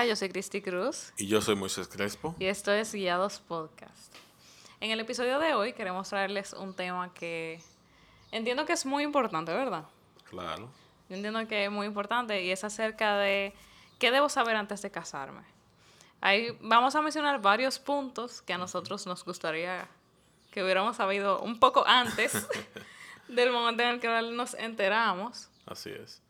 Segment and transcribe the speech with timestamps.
[0.00, 1.12] Hola, yo soy Cristi Cruz.
[1.18, 2.34] Y yo soy Moisés Crespo.
[2.38, 4.14] Y esto es Guiados Podcast.
[4.80, 7.60] En el episodio de hoy queremos traerles un tema que
[8.32, 9.84] entiendo que es muy importante, ¿verdad?
[10.24, 10.70] Claro.
[11.10, 13.52] Yo entiendo que es muy importante y es acerca de
[13.98, 15.42] qué debo saber antes de casarme.
[16.22, 19.86] Ahí vamos a mencionar varios puntos que a nosotros nos gustaría
[20.50, 22.48] que hubiéramos sabido un poco antes
[23.28, 25.50] del momento en el que nos enteramos.
[25.66, 26.22] Así es.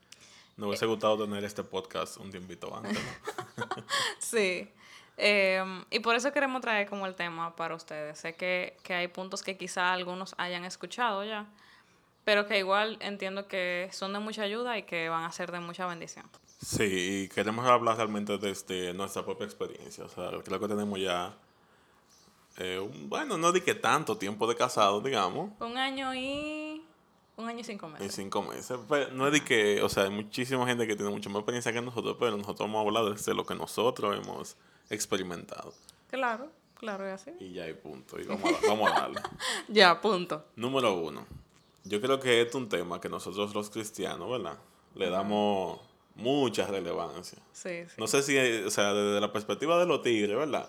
[0.60, 2.98] Nos hubiese gustado tener este podcast un tiempito antes.
[3.56, 3.66] ¿no?
[4.18, 4.70] sí.
[5.16, 8.18] Eh, y por eso queremos traer como el tema para ustedes.
[8.18, 11.46] Sé que, que hay puntos que quizá algunos hayan escuchado ya,
[12.24, 15.60] pero que igual entiendo que son de mucha ayuda y que van a ser de
[15.60, 16.28] mucha bendición.
[16.62, 20.04] Sí, y queremos hablar realmente desde nuestra propia experiencia.
[20.04, 21.34] O sea, creo que tenemos ya,
[22.58, 26.69] eh, un- bueno, no di que tanto tiempo de casado, digamos, Un año y...
[27.40, 28.14] Un año y cinco en meses.
[28.14, 28.78] cinco meses.
[28.88, 31.72] Pero no es de que, o sea, hay muchísima gente que tiene mucha más experiencia
[31.72, 34.56] que nosotros, pero nosotros hemos hablado desde lo que nosotros hemos
[34.90, 35.72] experimentado.
[36.10, 37.30] Claro, claro, es así.
[37.40, 38.20] Y ya hay punto.
[38.20, 39.20] Y vamos a, vamos a darle.
[39.68, 40.44] Ya, punto.
[40.56, 41.26] Número uno.
[41.84, 44.58] Yo creo que este es un tema que nosotros los cristianos, ¿verdad?
[44.94, 45.80] Le damos
[46.16, 47.38] mucha relevancia.
[47.52, 47.94] Sí, sí.
[47.96, 50.68] No sé si, o sea, desde la perspectiva de los tigres, ¿verdad?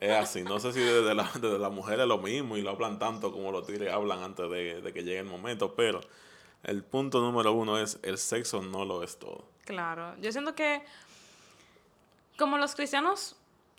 [0.00, 0.42] Es así.
[0.42, 3.30] No sé si desde la, desde la mujer es lo mismo y lo hablan tanto
[3.30, 6.00] como los tigres hablan antes de, de que llegue el momento, pero
[6.62, 9.44] el punto número uno es el sexo no lo es todo.
[9.64, 10.82] Claro, yo siento que
[12.38, 13.36] como los cristianos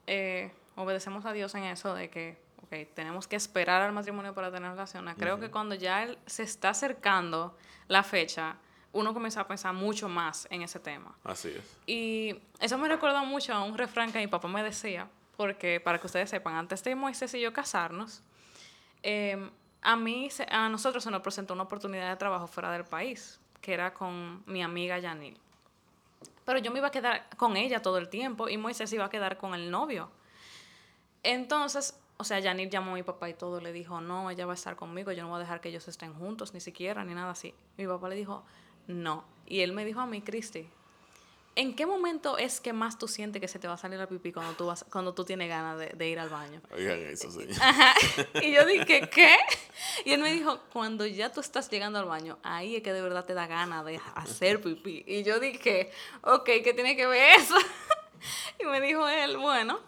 [0.08, 4.52] eh, obedecemos a Dios en eso de que ok, tenemos que esperar al matrimonio para
[4.52, 8.58] tener relaciones, creo que cuando ya él se está acercando la fecha,
[8.94, 11.16] uno comienza a pensar mucho más en ese tema.
[11.24, 11.78] Así es.
[11.88, 15.08] Y eso me recuerda mucho a un refrán que mi papá me decía,
[15.42, 18.22] porque para que ustedes sepan, antes de Moisés y yo casarnos,
[19.02, 19.50] eh,
[19.82, 23.74] a mí, a nosotros se nos presentó una oportunidad de trabajo fuera del país, que
[23.74, 25.36] era con mi amiga Yanil.
[26.46, 29.10] Pero yo me iba a quedar con ella todo el tiempo y Moisés iba a
[29.10, 30.12] quedar con el novio.
[31.24, 34.52] Entonces, o sea, Yanil llamó a mi papá y todo, le dijo, no, ella va
[34.52, 37.16] a estar conmigo, yo no voy a dejar que ellos estén juntos, ni siquiera, ni
[37.16, 37.56] nada así.
[37.78, 38.44] Mi papá le dijo,
[38.86, 39.26] no.
[39.48, 40.70] Y él me dijo a mí, Cristi,
[41.56, 44.08] ¿en qué momento es que más tú sientes que se te va a salir la
[44.08, 46.62] pipí cuando tú, vas, cuando tú tienes ganas de, de ir al baño?
[46.72, 47.30] Oigan eso.
[47.62, 47.94] Ajá.
[48.42, 49.36] Y yo dije, ¿qué?
[50.06, 53.02] Y él me dijo, cuando ya tú estás llegando al baño, ahí es que de
[53.02, 55.04] verdad te da ganas de hacer pipí.
[55.06, 55.92] Y yo dije,
[56.22, 57.56] ok, ¿qué tiene que ver eso?
[58.60, 59.80] Y me dijo él, bueno,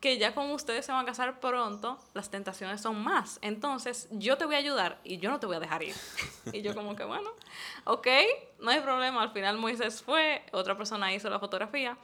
[0.00, 3.38] que ya como ustedes se van a casar pronto, las tentaciones son más.
[3.42, 5.94] Entonces, yo te voy a ayudar y yo no te voy a dejar ir.
[6.52, 7.30] Y yo como que, bueno,
[7.84, 8.06] ok,
[8.60, 9.22] no hay problema.
[9.22, 11.96] Al final Moisés fue, otra persona hizo la fotografía.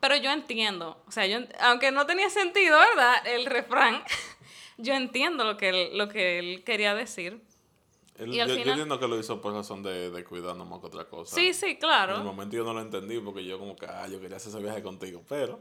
[0.00, 3.26] Pero yo entiendo, o sea, yo, aunque no tenía sentido, ¿verdad?
[3.26, 4.02] El refrán,
[4.78, 7.40] yo entiendo lo que él, lo que él quería decir.
[8.16, 10.66] Él- Y al yo, yo final- entiendo que lo hizo por razón de, de cuidarnos
[10.68, 11.34] más que otra cosa.
[11.34, 12.22] Sí, sí, En el claro.
[12.22, 14.82] momento yo no lo entendí porque yo como que, ah, yo quería hacer ese viaje
[14.82, 15.58] contigo, pero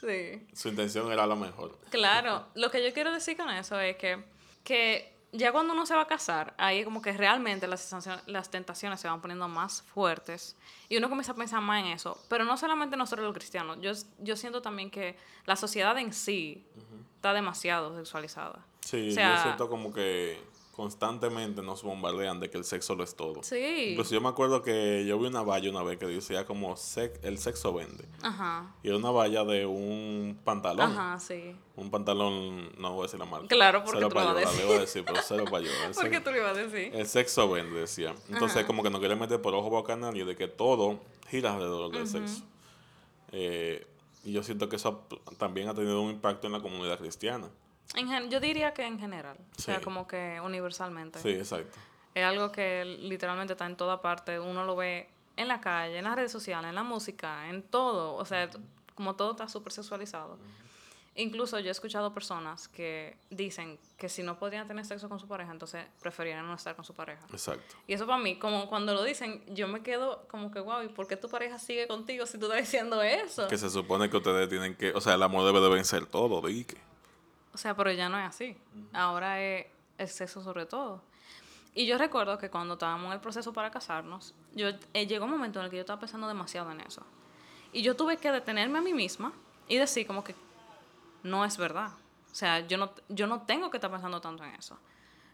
[0.00, 0.46] Sí.
[0.52, 1.76] su intención era la mejor.
[1.90, 4.22] Claro, lo que yo quiero decir con eso es que,
[4.62, 7.92] que ya cuando uno se va a casar, ahí como que realmente las,
[8.26, 10.56] las tentaciones se van poniendo más fuertes
[10.88, 12.18] y uno comienza a pensar más en eso.
[12.28, 16.64] Pero no solamente nosotros los cristianos, yo, yo siento también que la sociedad en sí
[17.16, 18.64] está demasiado sexualizada.
[18.80, 20.40] Sí, O sea- yo siento como que
[20.76, 23.42] constantemente nos bombardean de que el sexo lo es todo.
[23.42, 23.88] Sí.
[23.92, 27.18] Incluso yo me acuerdo que yo vi una valla una vez que decía como "Sex-
[27.22, 28.04] el sexo vende.
[28.22, 28.74] Ajá.
[28.82, 30.92] Y era una valla de un pantalón.
[30.92, 31.56] Ajá, sí.
[31.76, 33.48] Un pantalón, no voy a decir la marca.
[33.48, 34.58] Claro, porque Cero tú lo vas a decir.
[34.60, 35.86] le iba a decir, pero cero payola.
[35.86, 36.94] El ¿Por qué sex- tú lo ibas a decir?
[36.94, 38.14] El sexo vende, decía.
[38.28, 41.00] Entonces, como que no quiere meter por ojo boca a nadie de que todo
[41.30, 42.42] gira alrededor del sexo.
[43.32, 43.86] Eh,
[44.24, 45.06] y yo siento que eso
[45.38, 47.48] también ha tenido un impacto en la comunidad cristiana.
[47.94, 51.20] En gen- yo diría que en general, o sea, como que universalmente.
[51.20, 51.78] Sí, exacto.
[52.14, 54.40] Es algo que literalmente está en toda parte.
[54.40, 58.14] Uno lo ve en la calle, en las redes sociales, en la música, en todo.
[58.14, 58.48] O sea,
[58.94, 60.38] como todo está súper sexualizado.
[61.18, 65.26] Incluso yo he escuchado personas que dicen que si no podrían tener sexo con su
[65.26, 67.22] pareja, entonces preferían no estar con su pareja.
[67.32, 67.74] Exacto.
[67.86, 70.88] Y eso para mí, como cuando lo dicen, yo me quedo como que, wow, ¿y
[70.88, 73.48] por qué tu pareja sigue contigo si tú estás diciendo eso?
[73.48, 76.42] Que se supone que ustedes tienen que, o sea, el amor debe de vencer todo,
[76.64, 76.76] que.
[77.56, 78.54] O sea, pero ya no es así.
[78.92, 79.64] Ahora es
[79.96, 81.00] el sexo sobre todo.
[81.74, 85.30] Y yo recuerdo que cuando estábamos en el proceso para casarnos, yo eh, llegó un
[85.30, 87.00] momento en el que yo estaba pensando demasiado en eso.
[87.72, 89.32] Y yo tuve que detenerme a mí misma
[89.68, 90.34] y decir como que
[91.22, 91.92] no es verdad.
[92.30, 94.76] O sea, yo no, yo no tengo que estar pensando tanto en eso.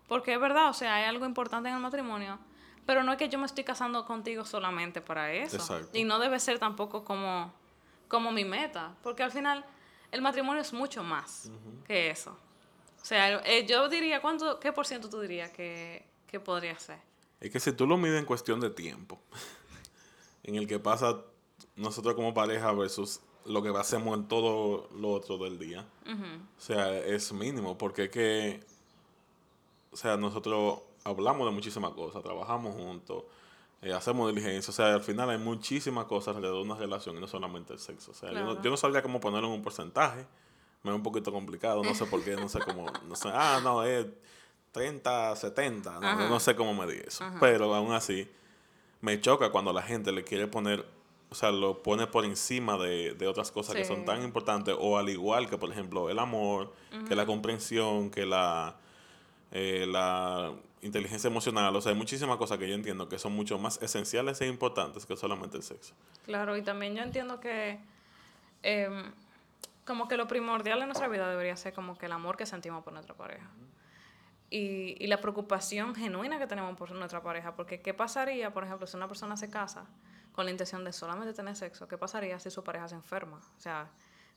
[0.06, 2.38] Porque es verdad, o sea, hay algo importante en el matrimonio,
[2.86, 5.56] pero no es que yo me estoy casando contigo solamente para eso.
[5.56, 5.98] Exacto.
[5.98, 7.52] Y no debe ser tampoco como,
[8.06, 9.64] como mi meta, porque al final
[10.12, 11.50] el matrimonio es mucho más
[11.86, 12.30] que eso.
[13.00, 16.98] O sea, eh, yo diría, ¿cuánto, ¿qué por ciento tú dirías que, que podría ser?
[17.40, 19.18] Es que si tú lo mides en cuestión de tiempo,
[20.44, 21.20] en el que pasa
[21.74, 25.84] nosotros como pareja versus lo que hacemos en todo lo otro del día.
[26.06, 28.60] O sea, es mínimo, porque es que,
[29.90, 33.24] o sea, nosotros hablamos de muchísimas cosas, trabajamos juntos,
[33.82, 37.20] eh, hacemos diligencia, o sea, al final hay muchísimas cosas alrededor de una relación y
[37.20, 38.12] no solamente el sexo.
[38.12, 40.24] O sea, yo, no, yo, no, sabría cómo ponerlo en un porcentaje,
[40.82, 43.60] me es un poquito complicado, no sé por qué, no sé cómo, no sé, ah,
[43.62, 44.06] no, es
[44.72, 48.28] 30, 70, no, no sé cómo medir eso, pero aún así
[49.00, 50.86] me choca cuando la gente le quiere poner
[51.32, 54.98] o sea, lo pone por encima de, de otras cosas que son tan importantes, o
[54.98, 56.74] al igual que, por ejemplo, el amor,
[57.08, 58.76] que la comprensión, que la,
[59.50, 60.52] eh, la
[60.82, 64.40] inteligencia emocional, o sea, hay muchísimas cosas que yo entiendo que son mucho más esenciales
[64.40, 65.94] e importantes que solamente el sexo.
[66.24, 67.80] Claro, y también yo entiendo que
[68.62, 69.12] em,
[69.86, 72.84] como que lo primordial en nuestra vida debería ser como que el amor que sentimos
[72.84, 73.48] por nuestra pareja.
[74.50, 78.86] Y, y la preocupación genuina que tenemos por nuestra pareja, porque ¿qué pasaría, por ejemplo,
[78.86, 79.86] si una persona se casa?
[80.32, 83.38] con la intención de solamente tener sexo, ¿qué pasaría si su pareja se enferma?
[83.38, 83.88] O sea,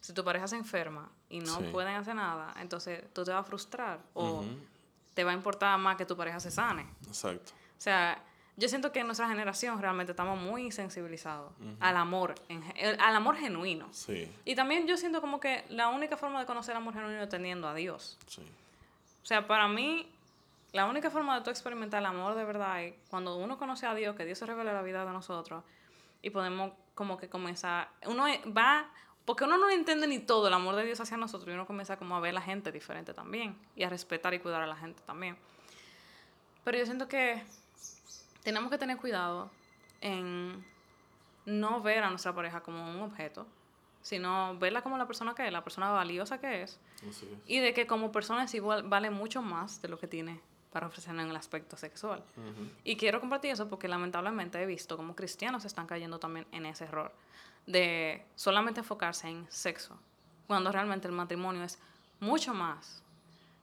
[0.01, 3.43] si tu pareja se enferma y no pueden hacer nada, entonces tú te vas a
[3.43, 4.43] frustrar o
[5.15, 6.85] te va a importar más que tu pareja se sane.
[7.07, 7.53] Exacto.
[7.77, 8.21] O sea,
[8.57, 12.35] yo siento que en nuestra generación realmente estamos muy sensibilizados al amor,
[12.99, 13.87] al amor genuino.
[13.91, 14.31] Sí.
[14.45, 17.67] Y también yo siento como que la única forma de conocer amor genuino es teniendo
[17.67, 18.17] a Dios.
[18.27, 18.41] Sí.
[19.23, 20.07] O sea, para mí,
[20.71, 23.95] la única forma de tú experimentar el amor de verdad es cuando uno conoce a
[23.95, 25.63] Dios, que Dios se revela la vida de nosotros
[26.21, 28.25] y podemos como que comenzar, uno
[28.55, 28.89] va,
[29.25, 31.97] porque uno no entiende ni todo el amor de Dios hacia nosotros y uno comienza
[31.97, 34.75] como a ver a la gente diferente también y a respetar y cuidar a la
[34.75, 35.35] gente también.
[36.63, 37.43] Pero yo siento que
[38.43, 39.49] tenemos que tener cuidado
[40.01, 40.63] en
[41.45, 43.47] no ver a nuestra pareja como un objeto,
[44.01, 46.79] sino verla como la persona que es, la persona valiosa que es,
[47.47, 50.39] y de que como persona es igual, vale mucho más de lo que tiene
[50.71, 52.23] para ofrecer en el aspecto sexual.
[52.83, 56.83] Y quiero compartir eso porque lamentablemente he visto como cristianos están cayendo también en ese
[56.83, 57.11] error
[57.65, 59.97] de solamente enfocarse en sexo,
[60.47, 61.79] cuando realmente el matrimonio es
[62.19, 63.03] mucho más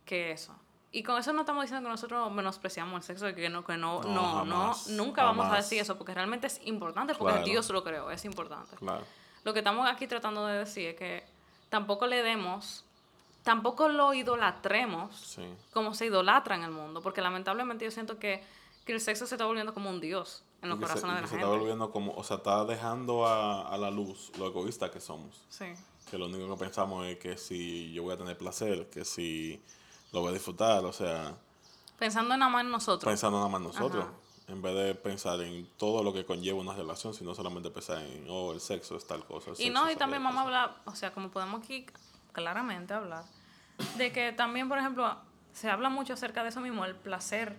[0.04, 0.54] que eso.
[0.90, 4.02] Y con eso no estamos diciendo que nosotros menospreciamos el sexo, que no, que no,
[4.02, 8.10] no, no, nunca vamos a decir eso, porque realmente es importante, porque Dios lo creó,
[8.10, 8.76] es importante.
[9.44, 11.24] Lo que estamos aquí tratando de decir es que
[11.70, 12.84] tampoco le demos
[13.42, 15.38] tampoco lo idolatremos
[15.72, 18.42] como se idolatra en el mundo, porque lamentablemente yo siento que,
[18.86, 21.46] el sexo se está volviendo como un dios en los corazones de la se está
[21.46, 25.44] volviendo como, o sea, está dejando a, la luz lo egoísta que somos.
[25.48, 25.66] Sí.
[26.10, 29.62] Que lo único que pensamos es que si yo voy a tener placer, que si
[30.12, 31.36] lo voy a disfrutar, o sea...
[31.98, 33.10] Pensando nada más en nosotros.
[33.10, 34.06] Pensando nada más en nosotros.
[34.48, 38.26] En vez de pensar en todo lo que conlleva una relación, sino solamente pensar en,
[38.28, 39.52] oh, el sexo es tal cosa.
[39.58, 41.86] y no, y también vamos a hablar, o sea, como podemos aquí
[42.32, 43.24] claramente hablar
[43.96, 45.16] de que también, por ejemplo,
[45.52, 47.56] se habla mucho acerca de eso mismo, el placer,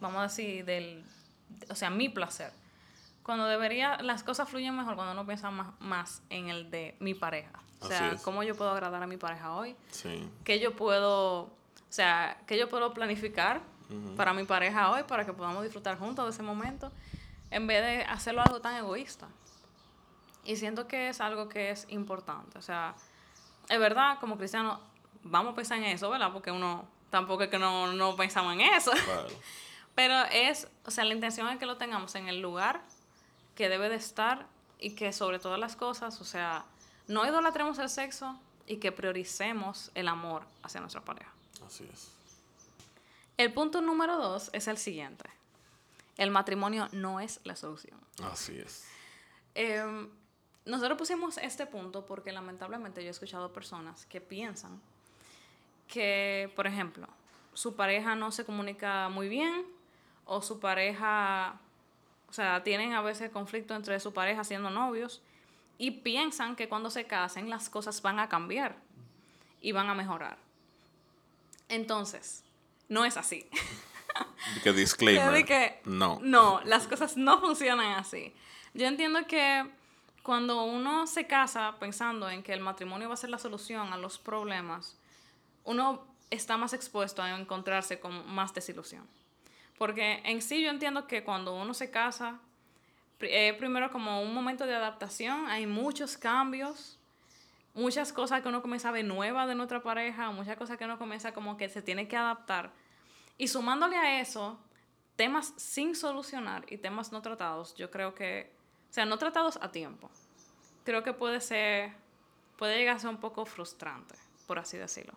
[0.00, 1.04] vamos a decir, del,
[1.68, 2.52] o sea, mi placer.
[3.22, 7.14] Cuando debería, las cosas fluyen mejor cuando uno piensa más, más en el de mi
[7.14, 7.60] pareja.
[7.80, 9.76] O sea, cómo yo puedo agradar a mi pareja hoy.
[9.90, 10.28] Sí.
[10.42, 11.50] Que yo puedo, o
[11.90, 13.60] sea, que yo puedo planificar
[14.16, 16.90] para mi pareja hoy, para que podamos disfrutar juntos de ese momento,
[17.50, 19.28] en vez de hacerlo algo tan egoísta.
[20.44, 22.58] Y siento que es algo que es importante.
[22.58, 22.94] O sea,
[23.68, 24.80] es verdad, como cristiano,
[25.22, 26.32] vamos a pensar en eso, ¿verdad?
[26.32, 28.90] Porque uno tampoco es que no, no pensamos en eso.
[29.94, 32.82] Pero es, o sea, la intención es que lo tengamos en el lugar
[33.54, 34.46] que debe de estar
[34.78, 36.64] y que sobre todas las cosas, o sea,
[37.06, 41.32] no idolatremos el sexo y que prioricemos el amor hacia nuestra pareja.
[41.64, 42.10] Así es.
[43.36, 45.28] El punto número dos es el siguiente.
[46.16, 47.98] El matrimonio no es la solución.
[48.22, 48.84] Así es.
[49.54, 50.08] Em,
[50.64, 54.80] nosotros pusimos este punto porque lamentablemente yo he escuchado personas que piensan
[55.88, 57.08] que, por ejemplo,
[57.52, 59.66] su pareja no se comunica muy bien
[60.24, 61.60] o su pareja,
[62.28, 65.22] o sea, tienen a veces conflicto entre su pareja siendo novios
[65.78, 68.76] y piensan que cuando se casen las cosas van a cambiar
[69.60, 70.38] y van a mejorar.
[71.68, 72.44] Entonces,
[72.88, 73.48] no es así.
[74.62, 75.44] Que disclaimer.
[75.44, 76.20] que, no.
[76.22, 78.32] No, las cosas no funcionan así.
[78.74, 79.68] Yo entiendo que
[80.22, 83.96] cuando uno se casa pensando en que el matrimonio va a ser la solución a
[83.96, 84.96] los problemas,
[85.64, 89.06] uno está más expuesto a encontrarse con más desilusión.
[89.78, 92.38] Porque en sí yo entiendo que cuando uno se casa,
[93.20, 96.98] eh, primero como un momento de adaptación, hay muchos cambios,
[97.74, 100.98] muchas cosas que uno comienza a ver nuevas de nuestra pareja, muchas cosas que uno
[100.98, 102.72] comienza como que se tiene que adaptar.
[103.36, 104.58] Y sumándole a eso,
[105.16, 108.52] temas sin solucionar y temas no tratados, yo creo que,
[108.90, 110.08] o sea, no tratados a tiempo,
[110.84, 111.92] creo que puede ser,
[112.56, 114.14] puede llegar a ser un poco frustrante,
[114.46, 115.14] por así decirlo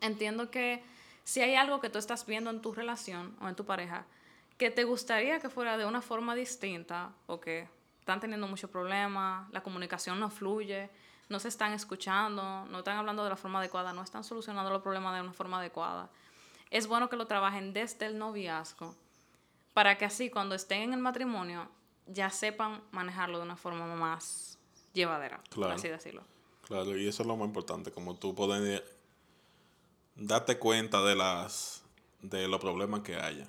[0.00, 0.82] entiendo que
[1.26, 4.06] si hay algo que tú estás viendo en tu relación o en tu pareja
[4.58, 7.68] que te gustaría que fuera de una forma distinta o que
[7.98, 10.88] están teniendo muchos problemas, la comunicación no fluye,
[11.28, 14.82] no se están escuchando, no están hablando de la forma adecuada, no están solucionando los
[14.82, 16.08] problemas de una forma adecuada.
[16.70, 18.94] Es bueno que lo trabajen desde el noviazgo
[19.74, 21.68] para que así cuando estén en el matrimonio
[22.06, 24.60] ya sepan manejarlo de una forma más
[24.92, 26.22] llevadera, por así decirlo.
[26.62, 28.82] Claro, y eso es lo más importante, como tú puedes
[30.16, 31.82] darte cuenta de las
[32.22, 33.46] de los problemas que haya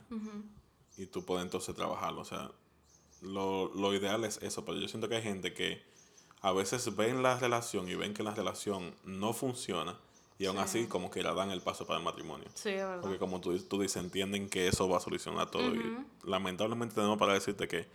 [0.98, 2.22] y tú puedes entonces trabajarlo.
[2.22, 2.52] O sea,
[3.22, 5.82] lo, lo ideal es eso, pero yo siento que hay gente que
[6.42, 9.98] a veces ven la relación y ven que la relación no funciona
[10.40, 12.48] y aún así como que la dan el paso para el matrimonio.
[12.54, 13.02] Sí, es verdad.
[13.02, 15.74] Porque como tú, tú dices, entienden que eso va a solucionar todo.
[15.74, 17.88] Y lamentablemente tenemos para decirte que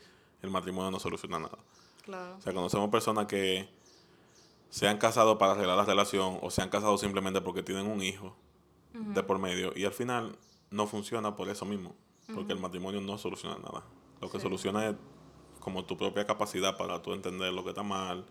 [0.43, 1.59] el matrimonio no soluciona nada.
[2.05, 2.37] Claro.
[2.39, 3.69] O sea, conocemos personas que
[4.71, 8.03] se han casado para arreglar la relación o se han casado simplemente porque tienen un
[8.03, 8.35] hijo
[8.93, 10.37] de por medio y al final
[10.71, 11.95] no funciona por eso mismo,
[12.35, 13.85] porque el matrimonio no soluciona nada.
[14.21, 14.97] Lo que soluciona es
[15.61, 18.25] como tu propia capacidad para tú entender lo que está mal.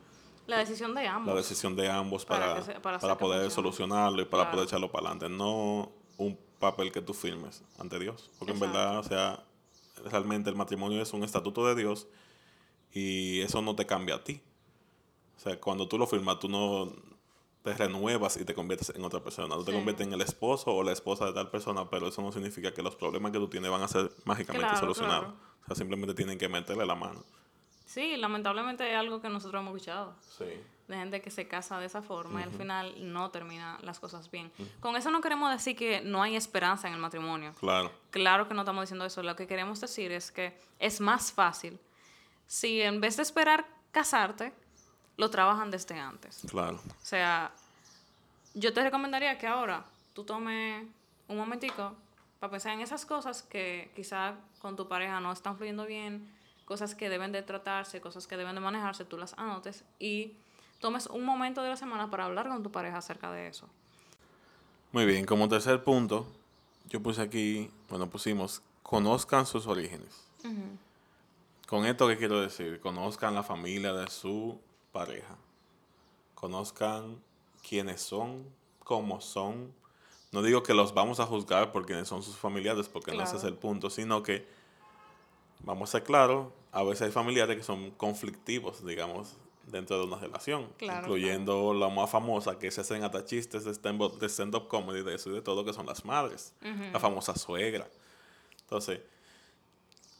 [0.47, 1.33] La decisión de ambos.
[1.33, 5.29] La decisión de ambos para, para, poder solucionarlo y para poder echarlo para adelante.
[5.29, 8.31] No un papel que tú firmes ante Dios.
[8.37, 9.43] Porque en verdad, o sea,
[10.05, 12.07] realmente el matrimonio es un estatuto de Dios
[12.91, 14.41] y eso no te cambia a ti.
[15.37, 16.93] O sea, cuando tú lo firmas, tú no
[17.63, 19.55] te renuevas y te conviertes en otra persona.
[19.55, 22.31] Tú te conviertes en el esposo o la esposa de tal persona, pero eso no
[22.31, 25.33] significa que los problemas que tú tienes van a ser mágicamente solucionados.
[25.63, 27.23] O sea, simplemente tienen que meterle la mano.
[27.85, 30.15] Sí, lamentablemente es algo que nosotros hemos escuchado.
[30.37, 30.45] Sí.
[30.87, 34.31] De gente que se casa de esa forma y al final no termina las cosas
[34.31, 34.51] bien.
[34.79, 37.53] Con eso no queremos decir que no hay esperanza en el matrimonio.
[37.59, 37.91] Claro.
[38.09, 39.21] Claro que no estamos diciendo eso.
[39.23, 41.79] Lo que queremos decir es que es más fácil
[42.47, 44.51] si en vez de esperar casarte,
[45.21, 46.41] lo trabajan desde antes.
[46.49, 46.77] Claro.
[46.77, 47.51] O sea,
[48.55, 50.83] yo te recomendaría que ahora tú tomes
[51.27, 51.93] un momentico
[52.39, 56.27] para pensar en esas cosas que quizá con tu pareja no están fluyendo bien,
[56.65, 60.33] cosas que deben de tratarse, cosas que deben de manejarse, tú las anotes y
[60.79, 63.69] tomes un momento de la semana para hablar con tu pareja acerca de eso.
[64.91, 66.25] Muy bien, como tercer punto,
[66.89, 70.25] yo puse aquí, bueno, pusimos, conozcan sus orígenes.
[71.67, 72.79] Con esto, ¿qué quiero decir?
[72.79, 74.59] Conozcan la familia de su
[74.91, 75.37] pareja.
[76.35, 77.21] Conozcan
[77.67, 78.45] quiénes son,
[78.79, 79.73] cómo son.
[80.31, 83.37] No digo que los vamos a juzgar por quienes son sus familiares, porque no ese
[83.37, 84.47] es el punto, sino que,
[85.59, 89.35] vamos a ser claros, a veces hay familiares que son conflictivos, digamos,
[89.67, 93.71] dentro de una relación, incluyendo la más famosa, que se hacen hasta chistes de
[94.29, 96.53] stand-up comedy, de eso y de todo, que son las madres,
[96.91, 97.89] la famosa suegra.
[98.61, 99.01] Entonces,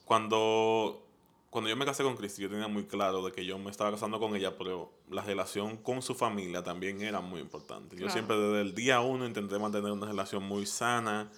[0.06, 1.06] cuando
[1.52, 3.92] cuando yo me casé con Cristi, yo tenía muy claro de que yo me estaba
[3.92, 7.98] casando con ella, pero la relación con su familia también era muy importante.
[7.98, 11.30] Yo siempre desde el día uno intenté mantener una relación muy sana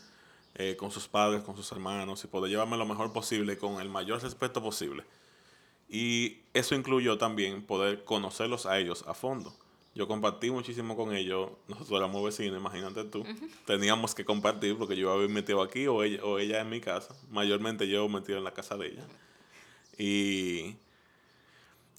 [0.53, 3.89] eh, con sus padres, con sus hermanos y poder llevarme lo mejor posible, con el
[3.89, 5.03] mayor respeto posible.
[5.89, 9.51] Y eso incluyó también poder conocerlos a ellos a fondo.
[9.95, 13.25] Yo compartí muchísimo con ellos, nosotros éramos vecinos, imagínate tú.
[13.65, 17.15] Teníamos que compartir porque yo había metido aquí o ella, o ella en mi casa.
[17.31, 19.07] Mayormente yo metido en la casa de ella.
[19.97, 20.75] Y,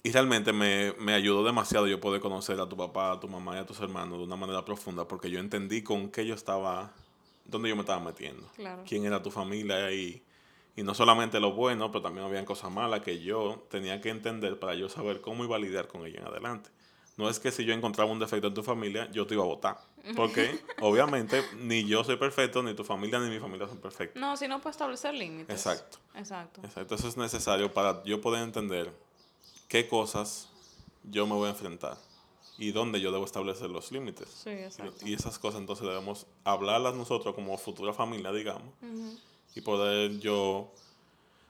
[0.03, 3.55] y realmente me, me, ayudó demasiado yo poder conocer a tu papá, a tu mamá
[3.55, 6.91] y a tus hermanos de una manera profunda, porque yo entendí con qué yo estaba,
[7.45, 8.47] dónde yo me estaba metiendo,
[8.87, 10.21] quién era tu familia y,
[10.75, 14.59] y no solamente lo bueno, pero también habían cosas malas que yo tenía que entender
[14.59, 16.69] para yo saber cómo iba a lidiar con ella en adelante.
[17.17, 19.47] No es que si yo encontraba un defecto en tu familia, yo te iba a
[19.47, 19.77] votar.
[20.15, 24.19] Porque obviamente ni yo soy perfecto, ni tu familia ni mi familia son perfectos.
[24.19, 25.55] No, si no puedes establecer límites.
[25.55, 25.99] Exacto.
[26.13, 26.61] Exacto.
[26.63, 26.95] Exacto.
[26.95, 28.91] Eso es necesario para yo poder entender
[29.67, 30.49] qué cosas
[31.03, 31.97] yo me voy a enfrentar
[32.57, 34.29] y dónde yo debo establecer los límites.
[34.29, 35.05] Sí, exacto.
[35.05, 38.73] Y esas cosas entonces debemos hablarlas nosotros como futura familia, digamos,
[39.53, 40.71] y poder yo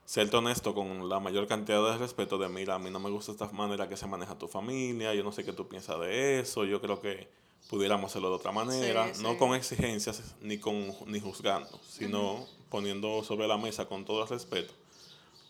[0.05, 3.31] serte honesto con la mayor cantidad de respeto de, mira, a mí no me gusta
[3.31, 6.63] esta manera que se maneja tu familia, yo no sé qué tú piensas de eso,
[6.63, 7.27] yo creo que
[7.69, 13.47] pudiéramos hacerlo de otra manera, no con exigencias ni con ni juzgando, sino poniendo sobre
[13.47, 14.73] la mesa con todo el respeto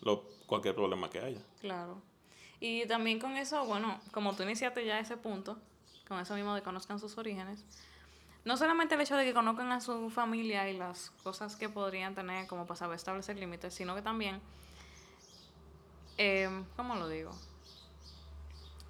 [0.00, 1.40] lo, cualquier problema que haya.
[1.60, 2.00] Claro.
[2.60, 5.58] Y también con eso, bueno, como tú iniciaste ya ese punto,
[6.08, 7.64] con eso mismo de conozcan sus orígenes,
[8.46, 12.14] no solamente el hecho de que conozcan a su familia y las cosas que podrían
[12.14, 14.40] tener como para saber establecer límites, sino que también,
[16.16, 17.32] eh, ¿cómo lo digo?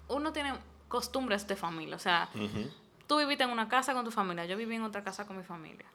[0.09, 0.53] Uno tiene
[0.87, 2.29] costumbres de familia, o sea,
[3.07, 5.43] tú viviste en una casa con tu familia, yo viví en otra casa con mi
[5.43, 5.87] familia.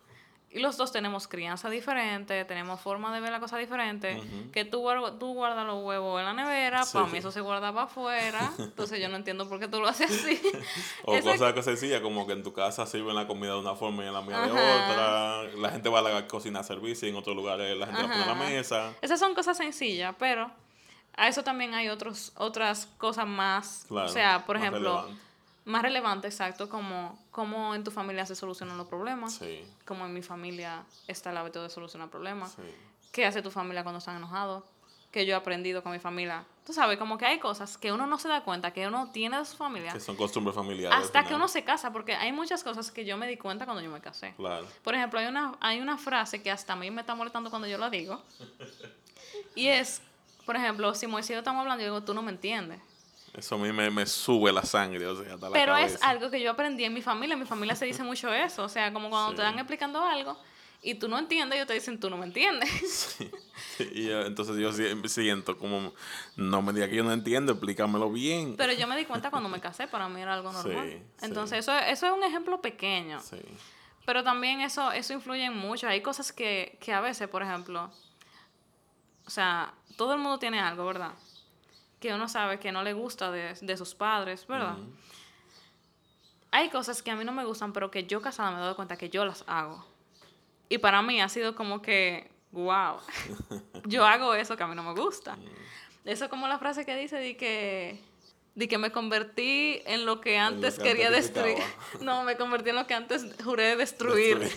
[0.54, 4.20] Y los dos tenemos crianza diferente, tenemos forma de ver la cosa diferente.
[4.52, 4.86] Que tú,
[5.18, 8.52] tú guardas los huevos en la nevera, para mí eso se guarda para afuera.
[8.58, 10.40] Entonces yo no entiendo por qué tú lo haces así.
[11.04, 14.04] o cosas que sencillas, como que en tu casa sirven la comida de una forma
[14.04, 15.42] y en la mía de otra.
[15.56, 18.08] La gente va a la cocina a servicio y en otros lugares la gente la
[18.08, 18.92] pone en la mesa.
[19.00, 20.50] Esas son cosas sencillas, pero
[21.16, 25.08] a eso también hay otros, otras cosas más, o sea, por ejemplo,
[25.64, 29.64] más relevante, exacto, como cómo en tu familia se solucionan los problemas, sí.
[29.84, 32.62] como en mi familia está el hábito de solucionar problemas, sí.
[33.12, 34.64] qué hace tu familia cuando están enojados,
[35.12, 36.44] que yo he aprendido con mi familia.
[36.64, 39.38] Tú sabes, como que hay cosas que uno no se da cuenta, que uno tiene
[39.38, 39.92] de su familia.
[39.92, 40.98] Que son costumbres familiares.
[40.98, 43.82] Hasta que uno se casa, porque hay muchas cosas que yo me di cuenta cuando
[43.82, 44.32] yo me casé.
[44.36, 44.66] Claro.
[44.82, 47.68] Por ejemplo, hay una, hay una frase que hasta a mí me está molestando cuando
[47.68, 48.22] yo la digo.
[49.54, 50.00] y es,
[50.46, 52.80] por ejemplo, si Moisés estamos hablando, yo digo, tú no me entiendes.
[53.34, 56.30] Eso a mí me, me sube la sangre, o sea, hasta la Pero es algo
[56.30, 57.32] que yo aprendí en mi familia.
[57.32, 58.64] En mi familia se dice mucho eso.
[58.64, 60.38] O sea, como cuando te están explicando algo
[60.82, 63.16] y tú no entiendes, ellos te dicen, tú no me entiendes.
[63.78, 63.88] Sí.
[63.94, 64.70] Y entonces yo
[65.08, 65.94] siento como,
[66.36, 68.54] no me digas que yo no entiendo, explícamelo bien.
[68.56, 71.00] Pero yo me di cuenta cuando me casé, para mí era algo normal.
[71.22, 73.18] entonces Eso, eso es un ejemplo pequeño.
[73.20, 73.38] Sí.
[74.04, 75.88] Pero también eso, eso influye en mucho.
[75.88, 77.90] Hay cosas que, que a veces, por ejemplo,
[79.26, 81.12] o sea, todo el mundo tiene algo, ¿verdad?
[82.02, 84.76] Que uno sabe que no le gusta de, de sus padres, ¿verdad?
[86.50, 88.96] Hay cosas que a mí no me gustan, pero que yo casada me doy cuenta
[88.96, 89.86] que yo las hago.
[90.68, 92.96] Y para mí ha sido como que, wow,
[93.86, 95.38] yo hago eso que a mí no me gusta.
[96.04, 98.00] Eso como la frase que dice de que,
[98.56, 101.58] de que me convertí en lo que antes quería destruir.
[102.00, 104.50] No, me convertí en lo que antes juré destruir.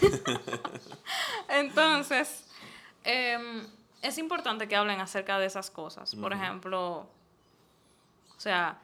[1.50, 2.44] Entonces,
[3.04, 3.68] em,
[4.02, 6.16] es importante que hablen acerca de esas cosas.
[6.16, 7.08] Por ejemplo,
[8.38, 8.80] o sea,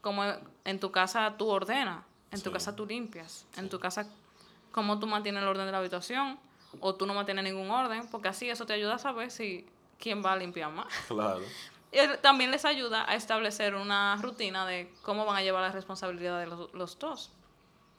[0.00, 0.24] como
[0.64, 4.06] en tu casa tú ordenas, en tu casa tú limpias, en tu casa
[4.72, 6.38] cómo tú mantienes el orden de la habitación,
[6.80, 9.66] o tú no mantienes ningún orden, porque así eso te ayuda a saber si
[9.98, 10.86] quién va a limpiar más.
[11.08, 11.42] Claro.
[11.90, 16.38] Y también les ayuda a establecer una rutina de cómo van a llevar la responsabilidad
[16.38, 17.32] de los, los dos.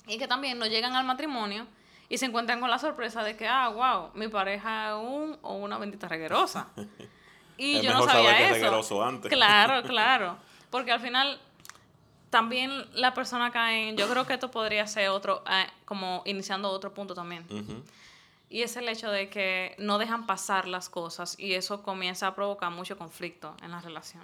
[0.06, 1.66] Y que también no llegan al matrimonio
[2.08, 5.54] y se encuentran con la sorpresa de que, ah, wow, mi pareja es un o
[5.54, 6.68] una bendita reguerosa.
[7.62, 9.04] Y yo no sabía eso.
[9.04, 9.30] Antes.
[9.30, 10.38] Claro, claro.
[10.70, 11.40] Porque al final
[12.30, 16.70] también la persona cae en, yo creo que esto podría ser otro, eh, como iniciando
[16.70, 17.46] otro punto también.
[18.50, 22.36] Y es el hecho de que no dejan pasar las cosas y eso comienza a
[22.36, 24.24] provocar mucho conflicto en la relación.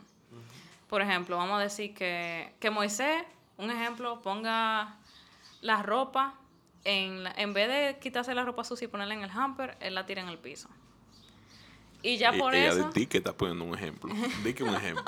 [0.90, 3.24] Por ejemplo, vamos a decir que, que Moisés,
[3.58, 4.96] un ejemplo, ponga
[5.62, 6.36] la ropa,
[6.84, 10.06] en, en vez de quitarse la ropa sucia y ponerla en el hamper, él la
[10.06, 10.70] tira en el piso.
[12.06, 12.78] Y ya por eso...
[12.78, 14.14] Ella de ti que está poniendo un ejemplo.
[14.44, 15.04] Di que un ejemplo.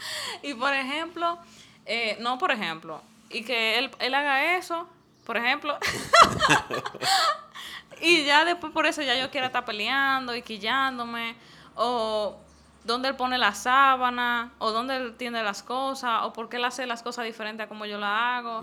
[0.42, 1.38] y por ejemplo,
[1.86, 4.86] eh, no por ejemplo, y que él, él haga eso,
[5.24, 5.78] por ejemplo,
[8.02, 11.36] Y ya después por eso ya yo quiero estar peleando y quillándome.
[11.76, 12.36] O
[12.84, 16.64] dónde él pone la sábana, o dónde él tiene las cosas, o por qué él
[16.64, 18.62] hace las cosas diferentes a como yo la hago.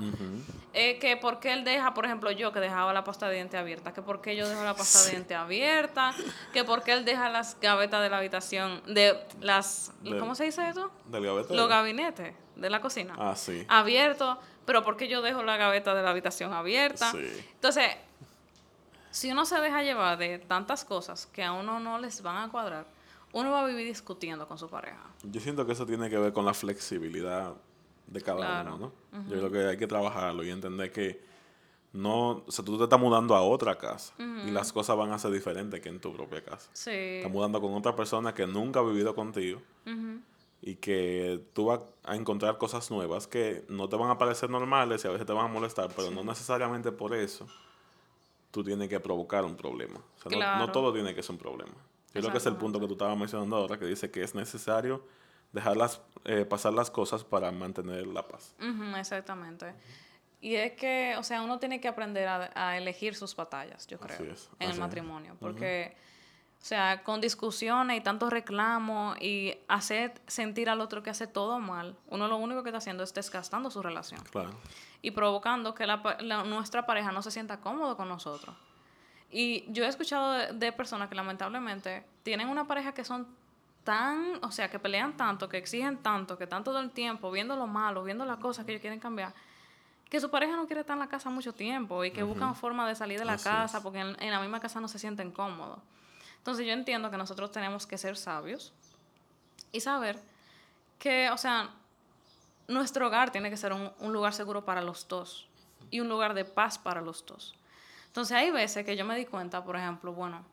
[0.73, 3.58] Eh, que por qué él deja, por ejemplo, yo que dejaba la pasta de diente
[3.58, 6.13] abierta, que por qué yo dejo la pasta de diente abierta,
[6.53, 10.67] que por qué él deja las gavetas de la habitación, de las, ¿cómo se dice
[10.69, 10.91] eso?
[11.05, 11.53] Del gaveta.
[11.53, 13.15] Los gabinetes de la cocina.
[13.17, 13.65] Ah, sí.
[13.67, 17.12] Abierto, pero por qué yo dejo la gaveta de la habitación abierta.
[17.12, 17.27] Sí.
[17.53, 17.86] Entonces,
[19.12, 22.51] si uno se deja llevar de tantas cosas que a uno no les van a
[22.51, 22.86] cuadrar,
[23.32, 25.01] uno va a vivir discutiendo con su pareja.
[25.23, 27.53] Yo siento que eso tiene que ver con la flexibilidad
[28.11, 28.77] de cada uno,
[29.11, 29.23] ¿no?
[29.29, 31.21] Yo creo que hay que trabajarlo y entender que
[31.91, 35.19] no, o sea, tú te estás mudando a otra casa y las cosas van a
[35.19, 36.69] ser diferentes que en tu propia casa.
[36.73, 36.91] Sí.
[36.91, 39.61] Estás mudando con otra persona que nunca ha vivido contigo
[40.61, 45.03] y que tú vas a encontrar cosas nuevas que no te van a parecer normales
[45.03, 47.47] y a veces te van a molestar, pero no necesariamente por eso
[48.51, 49.99] tú tienes que provocar un problema.
[50.25, 51.73] O sea, no, todo tiene que ser un problema.
[52.13, 54.33] Yo creo que es el punto que tú estabas mencionando ahora, que dice que es
[54.33, 55.03] necesario
[55.51, 58.55] dejarlas eh, pasar las cosas para mantener la paz.
[58.97, 59.73] exactamente.
[60.41, 64.17] Y es que, o sea, uno tiene que aprender a, elegir sus batallas, yo creo,
[64.59, 65.35] en el matrimonio.
[65.39, 65.95] Porque,
[66.62, 71.59] o sea, con discusiones y tantos reclamos y hacer sentir al otro que hace todo
[71.59, 74.21] mal, uno lo único que está haciendo es desgastando su relación.
[74.31, 74.51] Claro
[75.01, 75.97] y provocando que la,
[76.45, 78.55] nuestra pareja no se sienta cómodo con nosotros.
[79.31, 83.27] Y yo he escuchado de, personas que lamentablemente tienen una pareja que son
[83.89, 87.56] tan, o sea, que pelean tanto, que exigen tanto, que están todo el tiempo viendo
[87.56, 89.34] lo malo, viendo las cosas que ellos quieren cambiar,
[90.12, 92.88] que su pareja no quiere estar en la casa mucho tiempo y que buscan forma
[92.88, 95.80] de salir de la casa porque en, en, la misma casa no se sienten cómodos.
[96.38, 98.73] Entonces yo entiendo que nosotros tenemos que ser sabios
[99.71, 100.19] y saber
[100.99, 101.71] que, o sea,
[102.67, 105.47] nuestro hogar tiene que ser un, lugar seguro para los dos
[105.89, 107.56] y un lugar de paz para los dos.
[108.06, 110.45] Entonces hay veces que yo me di cuenta, por ejemplo, bueno,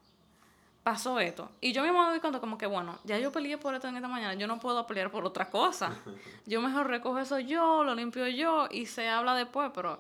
[0.86, 1.50] pasó esto.
[1.60, 3.96] Y yo mismo me di cuenta como que, bueno, ya yo peleé por esto en
[3.96, 5.92] esta mañana, yo no puedo pelear por otra cosa.
[6.46, 9.98] Yo mejor recojo eso yo, lo limpio yo y se habla después, pero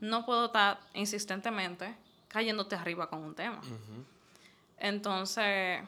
[0.00, 1.94] no puedo estar insistentemente
[2.28, 3.60] cayéndote arriba con un tema.
[4.78, 5.82] Entonces,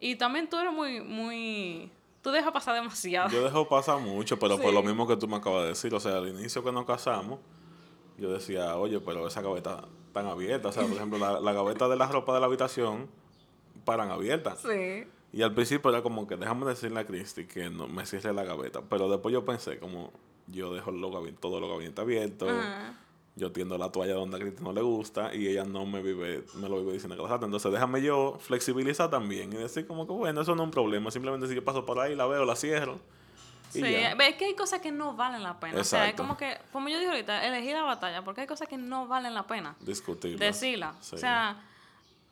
[0.00, 3.30] y también tú eres muy, muy Tú dejas pasar demasiado.
[3.30, 5.94] Yo dejo pasar mucho, pero por lo mismo que tú me acabas de decir.
[5.94, 7.40] O sea, al inicio que nos casamos,
[8.18, 10.68] yo decía, oye, pero esa gaveta tan abierta.
[10.68, 13.21] O sea, por ejemplo, la, la gaveta de la ropa de la habitación
[13.84, 14.60] paran abiertas.
[14.60, 15.04] Sí.
[15.32, 18.44] Y al principio era como que déjame decirle a Cristi que no me cierre la
[18.44, 18.82] gaveta.
[18.82, 20.12] Pero después yo pensé, como
[20.46, 22.50] yo dejo los todo los gabinetes abiertos.
[22.50, 22.98] Ajá.
[23.34, 26.44] Yo tiendo la toalla donde a Cristi no le gusta y ella no me vive,
[26.56, 27.46] me lo vive diciendo que la salta.
[27.46, 31.10] Entonces déjame yo flexibilizar también y decir como que bueno, eso no es un problema.
[31.10, 32.98] Simplemente si yo paso por ahí, la veo, la cierro.
[33.70, 34.12] Y Sí, ya.
[34.12, 35.80] es que hay cosas que no valen la pena.
[35.80, 38.68] O sea, es como que, como yo dije ahorita, elegir la batalla, porque hay cosas
[38.68, 40.44] que no valen la pena Discutible.
[40.44, 40.94] decirla.
[41.00, 41.14] Sí.
[41.16, 41.56] O sea,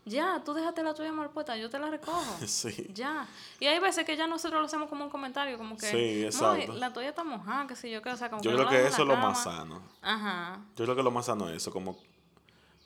[0.05, 2.37] ya, tú déjate la tuya mal puesta, yo te la recojo.
[2.47, 2.91] Sí.
[2.95, 3.27] Ya.
[3.59, 5.87] Y hay veces que ya nosotros lo hacemos como un comentario, como que.
[5.87, 6.73] Sí, "No, exacto.
[6.75, 8.87] la tuya está mojada, que sé yo qué, o sea, como Yo que creo que
[8.87, 9.83] eso es lo más sano.
[10.03, 10.61] Ajá.
[10.77, 11.97] Yo creo que lo más sano es eso, como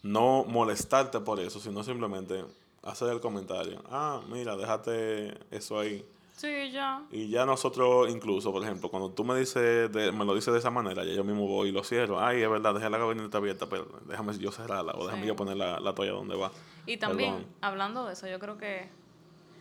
[0.02, 2.44] no molestarte por eso, sino simplemente
[2.82, 3.82] hacer el comentario.
[3.90, 6.04] Ah, mira, déjate eso ahí.
[6.36, 7.02] Sí, ya.
[7.12, 10.58] Y ya nosotros, incluso, por ejemplo, cuando tú me dices, de- me lo dices de
[10.58, 12.18] esa manera, ya yo mismo voy y lo cierro.
[12.20, 15.28] Ay, es verdad, dejé la gabineta abierta, pero déjame yo cerrarla o déjame Sí.
[15.28, 16.50] yo poner la, la toalla donde va.
[16.86, 17.50] Y también, Perdón.
[17.60, 18.88] hablando de eso, yo creo que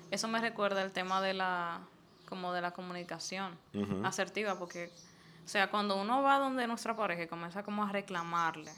[0.10, 1.82] eso me recuerda el tema de la,
[2.28, 3.56] como de la comunicación
[4.04, 4.90] asertiva, porque,
[5.46, 8.72] o sea, cuando uno va donde nuestra pareja y comienza como a reclamarle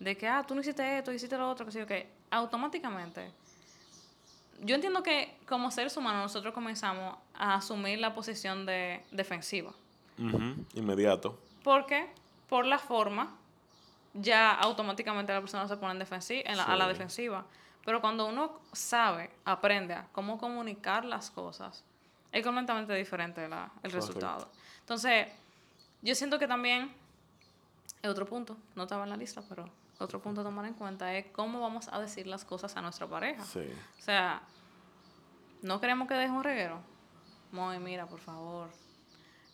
[0.00, 3.30] de que, ah, tú no hiciste esto, hiciste lo otro, que yo qué, automáticamente,
[4.62, 9.72] yo entiendo que como seres humanos nosotros comenzamos a asumir la posición de defensiva.
[10.18, 11.38] Ujú, Inmediato.
[11.62, 12.08] Porque
[12.48, 13.34] por la forma,
[14.14, 17.44] ya automáticamente la persona se pone en la- a la defensiva.
[17.84, 21.84] Pero cuando uno sabe, aprende a cómo comunicar las cosas,
[22.32, 24.48] es completamente diferente la- el resultado.
[24.80, 25.28] Entonces,
[26.02, 26.92] yo siento que también,
[28.02, 29.68] es otro punto, no estaba en la lista, pero
[29.98, 33.06] otro punto a tomar en cuenta es cómo vamos a decir las cosas a nuestra
[33.06, 33.44] pareja.
[33.44, 33.60] Sí.
[33.98, 34.42] O sea,
[35.62, 36.80] no queremos que deje un reguero.
[37.52, 38.68] Muy, mira, por favor.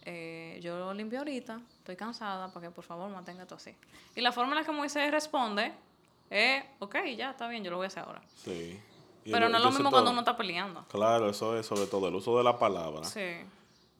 [0.06, 3.74] eh, yo lo limpio ahorita, estoy cansada, para que por favor mantenga esto así.
[4.14, 5.72] Y la forma en la que Moisés responde
[6.28, 8.20] es, ok, ya, está bien, yo lo voy a hacer ahora.
[8.36, 8.78] Sí.
[9.24, 10.84] Y Pero el- no es lo mismo todo- cuando uno está peleando.
[10.88, 13.04] Claro, eso es sobre todo el uso de la palabra.
[13.04, 13.20] Sí.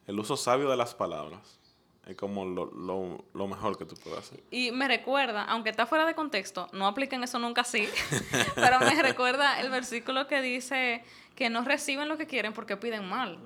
[0.05, 1.59] El uso sabio de las palabras.
[2.07, 4.43] Es como lo, lo, lo mejor que tú puedes hacer.
[4.51, 7.87] Y me recuerda, aunque está fuera de contexto, no apliquen eso nunca así,
[8.55, 11.03] pero me recuerda el versículo que dice
[11.35, 13.39] que no reciben lo que quieren porque piden mal.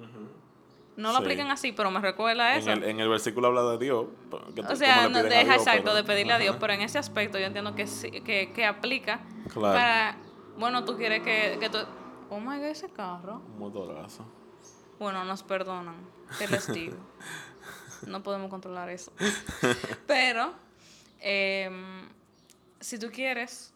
[0.98, 1.24] No lo Sí.
[1.24, 2.70] apliquen así, pero me recuerda eso.
[2.72, 4.08] En el, en el versículo habla de Dios.
[4.54, 7.40] que tú- O sea, no, deja exacto de pedirle a Dios, pero en ese aspecto
[7.40, 9.22] yo entiendo que sí, que, que aplica
[9.54, 9.74] Claro.
[9.78, 10.18] para,
[10.58, 11.78] bueno, tú quieres que, que tú,
[12.30, 14.26] oh my god, ese carro, Un motorazo.
[15.00, 15.96] bueno, nos perdonan,
[16.38, 16.98] que les digo,
[18.08, 19.12] no podemos controlar eso,
[20.08, 20.54] pero
[21.20, 22.08] em,
[22.80, 23.74] si tú quieres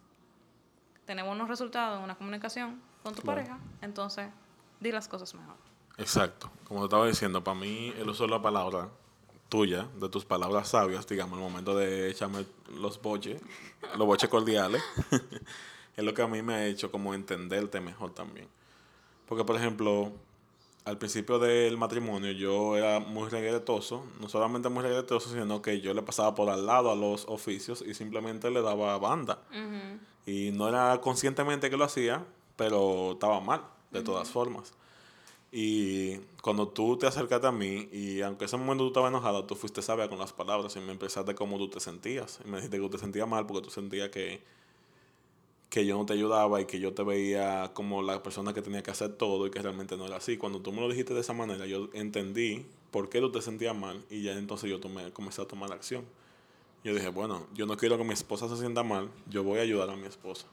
[1.06, 3.38] tener buenos resultados en una comunicación con tu Claro.
[3.38, 4.28] pareja, entonces
[4.80, 5.56] di las cosas mejor.
[5.98, 6.50] Exacto.
[6.68, 8.90] Como te estaba diciendo, para mí el uso de la palabra
[9.50, 13.42] tuya, de tus palabras sabias, digamos, el momento de echarme los boches,
[13.98, 14.82] los boches cordiales,
[15.96, 18.48] es lo que a mí me ha hecho como entenderte mejor también.
[19.28, 20.12] Porque, por ejemplo,
[20.86, 25.93] al principio del matrimonio yo era muy regretoso, no solamente muy regretoso, sino que yo
[25.93, 29.39] le pasaba por al lado a los oficios y simplemente le daba banda.
[30.26, 34.74] Y no era conscientemente que lo hacía, pero estaba mal, de todas formas.
[35.52, 39.56] Y cuando tú te acercaste a mí, y aunque ese momento tú estabas enojada, tú
[39.56, 42.39] fuiste sabia con las palabras y me empezaste cómo tú te sentías.
[42.43, 44.43] Y me dijiste que tú te sentías mal porque tú sentías que,
[45.74, 48.84] que yo no te ayudaba y que yo te veía como la persona que tenía
[48.84, 50.38] que hacer todo y que realmente no era así.
[50.38, 53.76] Cuando tú me lo dijiste de esa manera, yo entendí por qué tú te sentías
[53.76, 56.06] mal y ya entonces yo tomé, comencé a tomar acción.
[56.84, 59.62] Yo dije, bueno, yo no quiero que mi esposa se sienta mal, yo voy a
[59.64, 60.46] ayudar a mi esposa.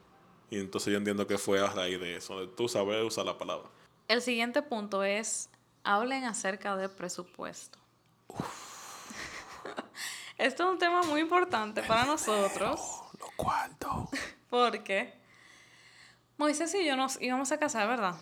[0.49, 3.37] Y entonces yo entiendo que fue a raíz de eso, de tú saber usar la
[3.37, 3.69] palabra.
[4.09, 5.51] El siguiente punto es,
[5.85, 7.79] hablen acerca del presupuesto.
[10.39, 12.81] Esto es un tema muy importante para nosotros
[13.19, 14.09] Lo cuarto.
[14.51, 15.15] Porque
[16.37, 18.17] Moisés y yo nos íbamos a casar, ¿verdad?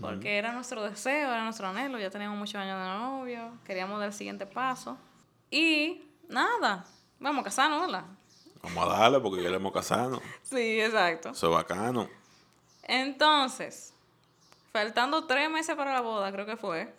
[0.00, 4.08] Porque era nuestro deseo, era nuestro anhelo, ya teníamos muchos años de novio, queríamos dar
[4.08, 4.98] el siguiente paso.
[5.50, 6.84] Y nada,
[7.18, 8.04] vamos a casarnos, ¿verdad?
[8.62, 10.20] Vamos a darle porque queremos casarnos.
[10.42, 11.30] Sí, exacto.
[11.30, 12.08] Eso es bacano.
[12.82, 13.94] Entonces,
[14.72, 16.94] faltando tres meses para la boda, creo que fue.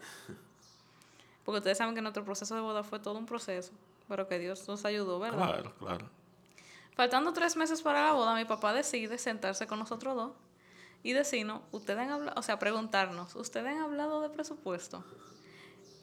[1.45, 3.71] Porque ustedes saben que nuestro proceso de boda fue todo un proceso,
[4.07, 5.37] pero que Dios nos ayudó, ¿verdad?
[5.37, 6.09] Claro, claro.
[6.99, 10.31] Faltando tres meses para la boda, mi papá decide sentarse con nosotros dos
[11.01, 15.05] y decirnos, ustedes han hablado, o sea, preguntarnos, ¿ustedes han hablado de presupuesto?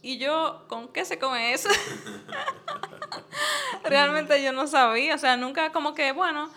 [0.00, 1.68] Y yo, ¿con qué se come eso?
[3.84, 6.50] Realmente yo no sabía, o sea, nunca como que, bueno,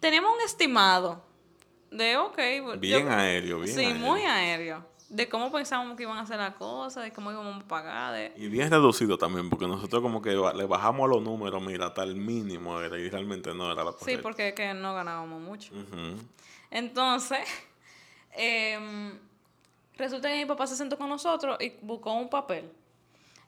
[0.00, 1.24] teníamos un estimado
[1.92, 4.00] de, ok, yo- Bien aéreo, bien sí, aéreo.
[4.00, 4.84] muy aéreo.
[5.14, 8.12] De cómo pensábamos que iban a hacer las cosas, de cómo íbamos a pagar.
[8.14, 8.32] De...
[8.36, 12.16] Y bien reducido también, porque nosotros como que le bajamos los números, mira, hasta el
[12.16, 14.22] mínimo era y realmente no era la Sí, correcta.
[14.22, 15.72] porque es que no ganábamos mucho.
[16.70, 17.38] Entonces,
[18.32, 19.16] em,
[19.96, 22.70] resulta que mi papá se sentó con nosotros y buscó un papel.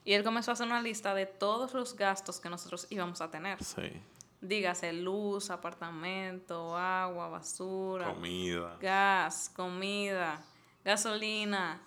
[0.05, 3.29] Y él comenzó a hacer una lista de todos los gastos que nosotros íbamos a
[3.29, 3.61] tener.
[3.63, 3.91] Sí,
[4.39, 8.77] Dígase luz, apartamento, agua, basura, comida.
[8.79, 10.41] gas, comida,
[10.87, 11.81] gasolina,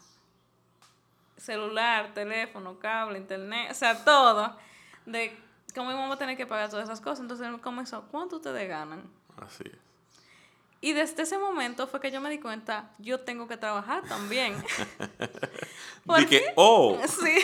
[1.39, 4.55] celular, teléfono, cable, internet, o sea, todo.
[5.07, 5.35] De
[5.75, 7.21] cómo íbamos a tener que pagar todas esas cosas.
[7.21, 9.11] Entonces él comenzó, ¿cuánto ustedes ganan?
[9.39, 9.79] Así es.
[10.83, 14.55] Y desde ese momento fue que yo me di cuenta, yo tengo que trabajar también.
[16.07, 17.39] ¿Por Y que, oh, Sí,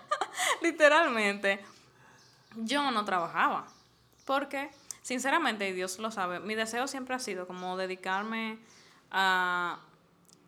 [0.62, 1.64] literalmente.
[2.56, 3.66] Yo no trabajaba.
[4.26, 8.58] Porque, sinceramente, y Dios lo sabe, mi deseo siempre ha sido como dedicarme
[9.10, 9.80] a,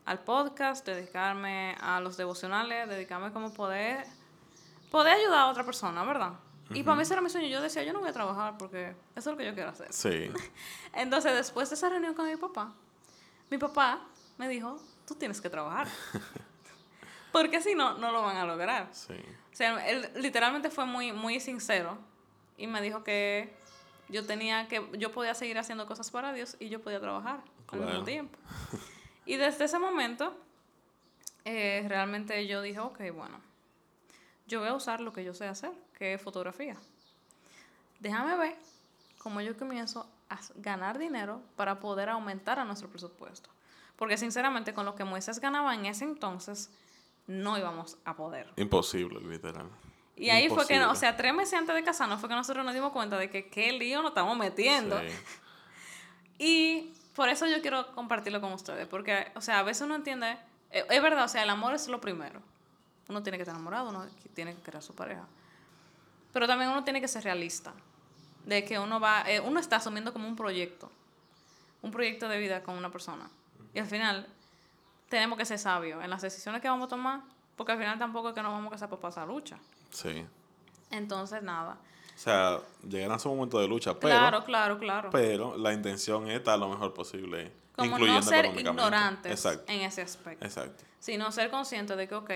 [0.05, 4.07] al podcast, dedicarme a los devocionales, dedicarme como poder,
[4.91, 6.33] poder ayudar a otra persona, ¿verdad?
[6.71, 7.49] Y para mí ese era mi sueño.
[7.49, 9.93] Yo decía, yo no voy a trabajar porque eso es lo que yo quiero hacer.
[9.93, 10.31] sí,
[10.95, 12.73] Entonces, después de esa reunión con mi papá,
[13.51, 14.01] mi papá
[14.39, 15.87] me dijo, tú tienes que trabajar.
[17.33, 18.89] Porque si no, no lo van a lograr.
[18.93, 19.15] sí.
[19.53, 21.99] O sea, él literalmente fue muy, muy sincero
[22.57, 23.55] y me dijo que
[24.09, 27.81] yo tenía que, yo podía seguir haciendo cosas para Dios y yo podía trabajar al
[27.81, 28.39] mismo tiempo.
[29.25, 30.35] Y desde ese momento,
[31.45, 33.41] eh, realmente yo dije, ok, bueno,
[34.47, 36.77] yo voy a usar lo que yo sé hacer, que es fotografía.
[38.01, 38.57] Déjame ver
[39.19, 43.49] cómo yo comienzo a ganar dinero para poder aumentar a nuestro presupuesto.
[43.97, 46.71] Porque sinceramente con lo que Moisés ganaba en ese entonces,
[47.27, 48.49] no íbamos a poder.
[48.57, 49.69] Imposible, literal.
[50.17, 51.01] Y ahí fue que, o Imposible.
[51.01, 53.73] sea, tres meses antes de casarnos fue que nosotros nos dimos cuenta de que qué
[53.73, 54.99] lío nos estamos metiendo.
[55.01, 55.07] Sí.
[56.39, 60.39] Y por eso yo quiero compartirlo con ustedes, porque, o sea, a veces uno entiende,
[60.71, 62.41] eh, es verdad, o sea, el amor es lo primero.
[63.09, 65.27] Uno tiene que estar enamorado, uno tiene que a su pareja.
[66.33, 67.75] Pero también uno tiene que ser realista,
[68.47, 70.91] de que uno va, eh, uno está asumiendo como un proyecto,
[71.83, 73.29] un proyecto de vida con una persona.
[73.75, 74.27] Y al final
[75.09, 77.21] tenemos que ser sabios en las decisiones que vamos a tomar,
[77.57, 79.59] porque al final tampoco es que nos vamos a casar para pasar lucha.
[79.91, 80.25] Sí.
[80.91, 81.77] Entonces, nada.
[82.23, 85.11] O sea, llegará su momento de lucha, pero, claro, claro, claro.
[85.11, 89.81] pero la intención es estar lo mejor posible, Como incluyendo no ser ignorantes Exacto, en
[89.81, 90.45] ese aspecto.
[90.45, 90.85] exacto.
[91.01, 92.31] sino ser conscientes de que, ok,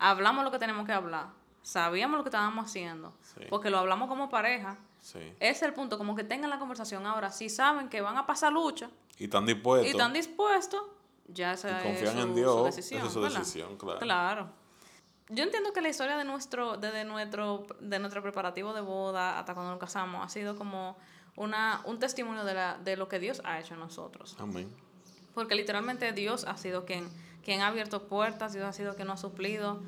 [0.00, 1.28] hablamos lo que tenemos que hablar,
[1.62, 3.44] sabíamos lo que estábamos haciendo, Sí.
[3.48, 4.78] porque lo hablamos como pareja.
[5.00, 5.20] Sí.
[5.38, 7.30] Ese es el punto, como que tengan la conversación ahora.
[7.30, 9.86] Si saben que van a pasar lucha Y están dispuestos.
[9.86, 10.82] y están dispuestos,
[11.28, 12.64] ya esa y es confían su, en su Dios.
[12.64, 12.98] decisión.
[12.98, 13.38] esa es su ¿verdad?
[13.38, 13.98] decisión, claro.
[14.00, 14.48] Claro.
[15.28, 19.54] Yo entiendo que la historia de nuestro, desde nuestro, de nuestro preparativo de boda hasta
[19.54, 20.96] cuando nos casamos ha sido como
[21.36, 24.36] una, un testimonio de, la, de lo que Dios ha hecho en nosotros.
[24.38, 24.68] Amén.
[25.34, 27.08] Porque literalmente Dios ha sido quien,
[27.42, 29.80] quien ha abierto puertas, Dios ha sido quien nos ha suplido.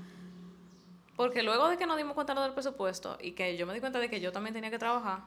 [1.16, 3.81] Porque luego de que nos dimos cuenta lo del presupuesto y que yo me di
[3.81, 5.20] cuenta de que yo también tenía que trabajar,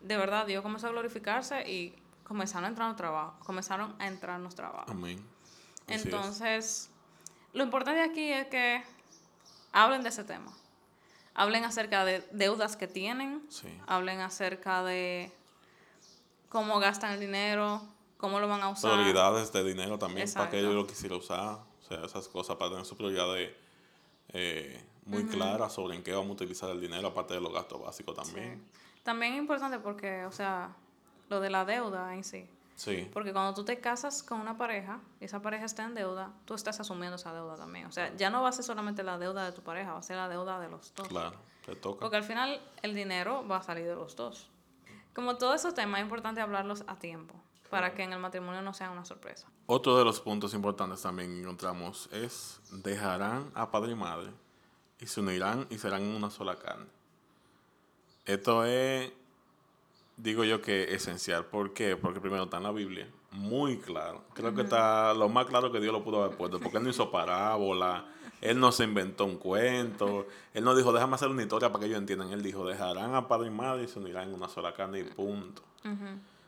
[0.00, 4.40] de verdad Dios comenzó a glorificarse y comenzaron a entrar los trabajos, comenzaron a entrar
[4.40, 4.90] los trabajos.
[4.90, 5.24] Amén.
[5.86, 6.04] Así es.
[6.04, 6.90] Entonces,
[7.52, 8.82] lo importante aquí es que
[9.84, 10.52] hablen de ese tema.
[11.34, 13.68] Hablen acerca de deudas que tienen, Sí.
[13.86, 15.30] hablen acerca de
[16.48, 17.82] cómo gastan el dinero,
[18.16, 18.92] cómo lo van a usar.
[18.94, 21.58] Prioridades de dinero también, para que yo lo quisiera usar.
[21.82, 23.52] O sea, esas cosas para tener su prioridades
[24.32, 27.80] eh, muy claras sobre en qué vamos a utilizar el dinero, aparte de los gastos
[27.80, 28.66] básicos también.
[29.04, 30.74] También es importante porque, o sea,
[31.28, 32.48] lo de la deuda en sí.
[32.76, 36.32] Sí, Porque cuando tú te casas con una pareja y esa pareja está en deuda,
[36.44, 37.86] tú estás asumiendo esa deuda también.
[37.86, 40.02] O sea, ya no va a ser solamente la deuda de tu pareja, va a
[40.02, 41.08] ser la deuda de los dos.
[41.08, 42.00] claro, te toca.
[42.00, 44.50] Porque al final el dinero va a salir de los dos.
[45.14, 47.34] Como todos esos temas, es importante hablarlos a tiempo
[47.70, 49.48] para que en el matrimonio no sea una sorpresa.
[49.66, 54.30] Otro de los puntos importantes también que encontramos es dejarán a padre y madre
[55.00, 56.86] y se unirán y serán una sola carne.
[58.24, 59.12] Esto es,
[60.16, 61.46] digo yo que esencial.
[61.46, 61.96] ¿Por qué?
[61.96, 64.24] Porque primero está en la Biblia, muy claro.
[64.34, 66.90] Creo que está lo más claro que Dios lo pudo haber puesto, porque Él no
[66.90, 68.06] hizo parábola,
[68.40, 71.86] Él no se inventó un cuento, Él no dijo, déjame hacer una historia para que
[71.86, 72.32] ellos entiendan.
[72.32, 75.04] Él dijo, dejarán a padre y madre y se unirán en una sola carne y
[75.04, 75.62] punto.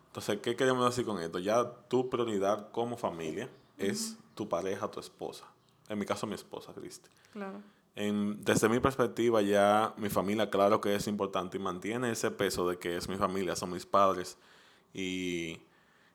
[0.08, 1.38] Entonces, ¿qué queremos decir con esto?
[1.38, 5.44] Ya tu prioridad como familia es tu pareja, tu esposa.
[5.88, 7.08] En mi caso, mi esposa, Cristi.
[7.32, 7.62] Claro.
[8.00, 12.68] En- desde mi perspectiva, ya mi familia, claro que es importante y mantiene ese peso
[12.68, 14.38] de que es mi familia, son mis padres
[14.94, 15.58] y,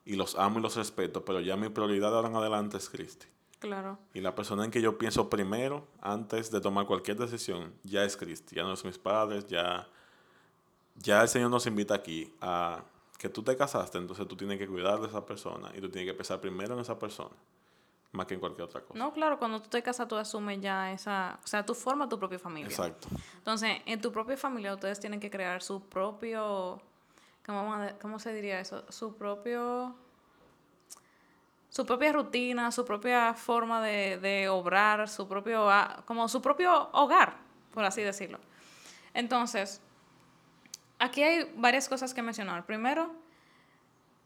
[0.05, 3.27] y los amo y los respeto, pero ya mi prioridad ahora en adelante es Cristi.
[3.59, 3.99] Claro.
[4.13, 8.15] Y la persona en que yo pienso primero, antes de tomar cualquier decisión, ya es
[8.15, 9.87] Cristi, ya no es mis padres, ya,
[10.95, 12.81] ya el Señor nos invita aquí a
[13.17, 16.09] que tú te casaste, entonces tú tienes que cuidar de esa persona y tú tienes
[16.11, 17.35] que pensar primero en esa persona.
[18.13, 18.97] Más que en cualquier otra cosa.
[18.97, 22.17] No, claro, cuando tú te casas tú asumes ya esa, o sea, tú formas tu
[22.17, 22.69] propia familia.
[22.69, 23.07] Exacto.
[23.37, 26.79] Entonces, en tu propia familia ustedes tienen que crear su propio,
[27.45, 28.85] ¿cómo, cómo se diría eso?
[28.89, 29.95] Su propio,
[31.69, 35.67] su propia rutina, su propia forma de, de obrar, su propio,
[36.05, 37.35] como su propio hogar,
[37.73, 38.39] por así decirlo.
[39.15, 39.81] Entonces,
[40.99, 42.65] aquí hay varias cosas que mencionar.
[42.67, 43.11] Primero,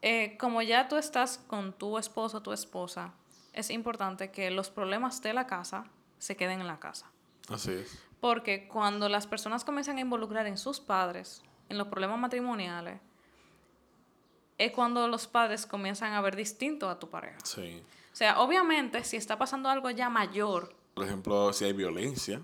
[0.02, 3.14] eh, como ya tú estás con tu esposo o tu esposa,
[3.58, 5.84] es importante que los problemas de la casa
[6.18, 7.10] se queden en la casa.
[7.48, 7.98] Así es.
[8.20, 13.00] Porque cuando las personas comienzan a involucrar en sus padres, en los problemas matrimoniales,
[14.58, 17.38] es cuando los padres comienzan a ver distinto a tu pareja.
[17.44, 17.82] Sí.
[18.12, 22.42] O sea, obviamente, si está pasando algo ya mayor, por ejemplo, si hay violencia,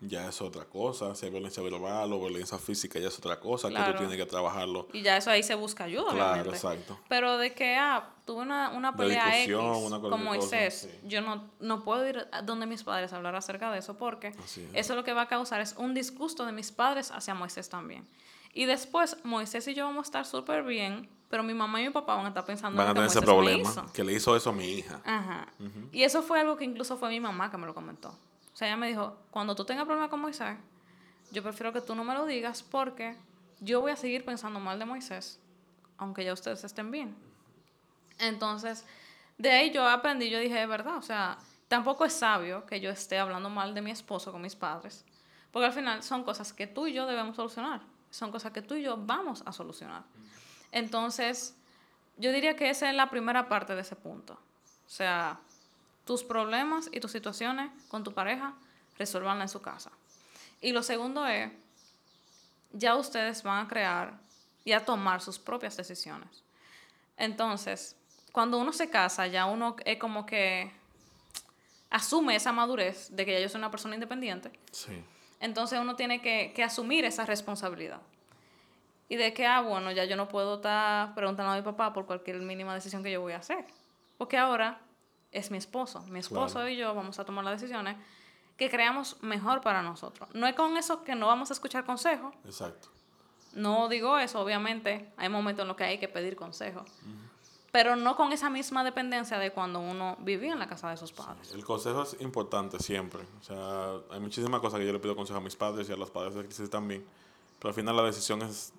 [0.00, 1.14] ya es otra cosa.
[1.14, 4.26] Si hay violencia verbal o violencia física, ya es otra cosa que tú tienes que
[4.26, 4.88] trabajarlo.
[4.92, 6.98] Y ya eso ahí se busca ayuda, claro, exacto.
[7.08, 12.06] Pero de que, ah, tuve una, una pelea X con Moisés, yo no, no puedo
[12.08, 14.34] ir a donde mis padres a hablar acerca de eso porque
[14.72, 18.06] eso lo que va a causar es un disgusto de mis padres hacia Moisés también.
[18.54, 21.90] Y después, Moisés y yo vamos a estar súper bien, pero mi mamá y mi
[21.90, 24.52] papá van a estar pensando van a tener ese problema, que le hizo eso a
[24.52, 25.00] mi hija.
[25.04, 25.48] Ajá.
[25.90, 28.10] Y eso fue algo que incluso fue mi mamá que me lo comentó.
[28.10, 30.56] O sea, ella me dijo, cuando tú tengas problemas con Moisés,
[31.30, 33.16] yo prefiero que tú no me lo digas porque
[33.60, 35.40] yo voy a seguir pensando mal de Moisés,
[35.96, 37.16] aunque ya ustedes estén bien.
[38.22, 38.86] Entonces,
[39.36, 41.36] de ahí yo aprendí, yo dije, es verdad, o sea,
[41.68, 45.04] tampoco es sabio que yo esté hablando mal de mi esposo con mis padres,
[45.50, 47.82] porque al final son cosas que tú y yo debemos solucionar
[48.12, 50.04] son cosas que tú y yo vamos a solucionar.
[50.70, 51.56] Entonces,
[52.18, 54.34] yo diría que esa es la primera parte de ese punto.
[54.34, 55.40] O sea,
[56.04, 58.54] tus problemas y tus situaciones con tu pareja,
[58.98, 59.90] resuélvanla en su casa.
[60.60, 61.50] Y lo segundo es,
[62.72, 64.18] ya ustedes van a crear
[64.64, 66.44] y a tomar sus propias decisiones.
[67.16, 67.96] Entonces,
[68.32, 70.72] cuando uno se casa, ya uno es como que
[71.90, 74.50] asume esa madurez de que ya yo soy una persona independiente.
[74.72, 75.04] Sí
[75.42, 78.00] entonces uno tiene que, asumir esa responsabilidad.
[79.08, 82.06] Y de que, ah, bueno, ya yo no puedo estar preguntando a mi papá por
[82.06, 83.64] cualquier mínima decisión que yo voy a hacer.
[84.16, 84.80] Porque ahora
[85.32, 86.00] es mi esposo.
[86.02, 87.96] Mi esposo y yo vamos a tomar las decisiones
[88.56, 90.28] que creamos mejor para nosotros.
[90.32, 92.32] No es con eso que no vamos a escuchar consejo.
[92.44, 92.88] Exacto.
[93.52, 95.12] No digo eso, obviamente.
[95.16, 96.84] Hay momentos en los que hay que pedir consejo
[97.72, 101.10] pero no con esa misma dependencia de cuando uno vivía en la casa de sus
[101.10, 101.52] padres.
[101.52, 103.22] el consejo es importante siempre.
[103.40, 105.96] O sea, hay muchísimas cosas que yo le pido consejo a mis padres y a
[105.96, 107.04] los padres de Crisis también,
[107.58, 108.74] pero al final la decisión es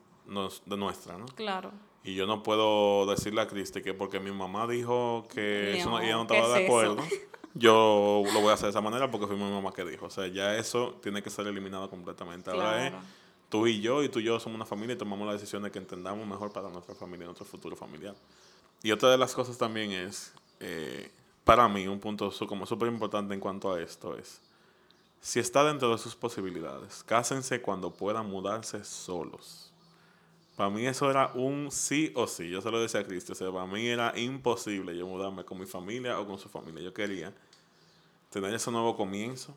[0.66, 1.26] de nuestra, ¿no?
[1.26, 1.72] Claro.
[2.04, 6.16] Y yo no puedo decirle a Cristi que porque mi mamá dijo que eso ella
[6.16, 6.98] no estaba de acuerdo,
[7.56, 10.06] yo lo voy a hacer de esa manera porque fue mi mamá que dijo.
[10.06, 12.52] O sea, ya eso tiene que ser eliminado completamente.
[12.52, 12.94] Ahora es
[13.50, 15.72] tú y yo, y tú y yo somos una familia y tomamos la decisión de
[15.72, 18.16] que entendamos mejor para nuestra familia y nuestro futuro familiar.
[18.84, 21.10] Y otra de las cosas también es, eh,
[21.46, 24.42] para mí, un punto como súper importante en cuanto a esto es,
[25.22, 29.72] si está dentro de sus posibilidades, cásense cuando puedan mudarse solos.
[30.58, 32.50] Para mí eso era un sí o sí.
[32.50, 33.32] Yo se lo decía a Cristo.
[33.32, 36.84] O sea, para mí era imposible yo mudarme con mi familia o con su familia.
[36.84, 37.34] Yo quería
[38.30, 39.56] tener ese nuevo comienzo,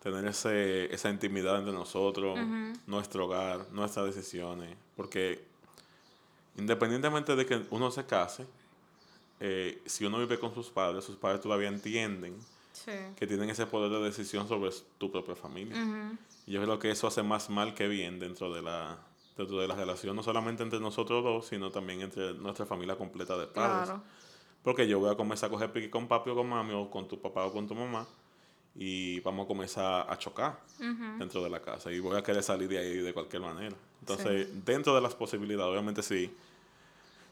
[0.00, 2.38] tener ese, esa intimidad entre nosotros,
[2.86, 4.76] nuestro hogar, nuestras decisiones.
[4.96, 5.44] Porque
[6.58, 8.46] independientemente de que uno se case,
[9.40, 12.36] eh, si uno vive con sus padres, sus padres todavía entienden
[13.16, 15.76] que tienen ese poder de decisión sobre tu propia familia.
[16.46, 18.98] Y yo creo que eso hace más mal que bien dentro de la
[19.36, 23.36] dentro de la relación, no solamente entre nosotros dos, sino también entre nuestra familia completa
[23.36, 23.94] de padres.
[24.62, 27.06] Porque yo voy a comenzar a coger pique con papi o con mami, o con
[27.06, 28.06] tu papá o con tu mamá,
[28.74, 30.58] y vamos a comenzar a chocar
[31.18, 31.92] dentro de la casa.
[31.92, 33.76] Y voy a querer salir de ahí de cualquier manera.
[34.00, 36.32] Entonces, dentro de las posibilidades, obviamente sí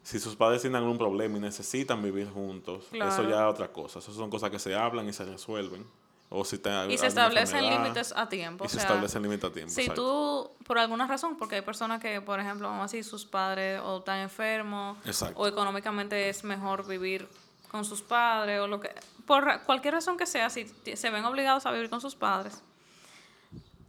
[0.07, 3.99] si sus padres tienen algún problema y necesitan vivir juntos, eso ya es otra cosa.
[3.99, 5.85] Esas son cosas que se hablan y se resuelven.
[6.29, 8.65] O si y se establecen límites a tiempo.
[8.65, 9.73] Y se establecen límites a tiempo.
[9.73, 13.81] Si tú, por alguna razón, porque hay personas que, por ejemplo, vamos así, sus padres
[13.83, 14.97] o están enfermos,
[15.35, 17.29] o económicamente es mejor vivir
[17.69, 18.95] con sus padres, o lo que.
[19.27, 22.63] Por cualquier razón que sea, si se ven obligados a vivir con sus padres,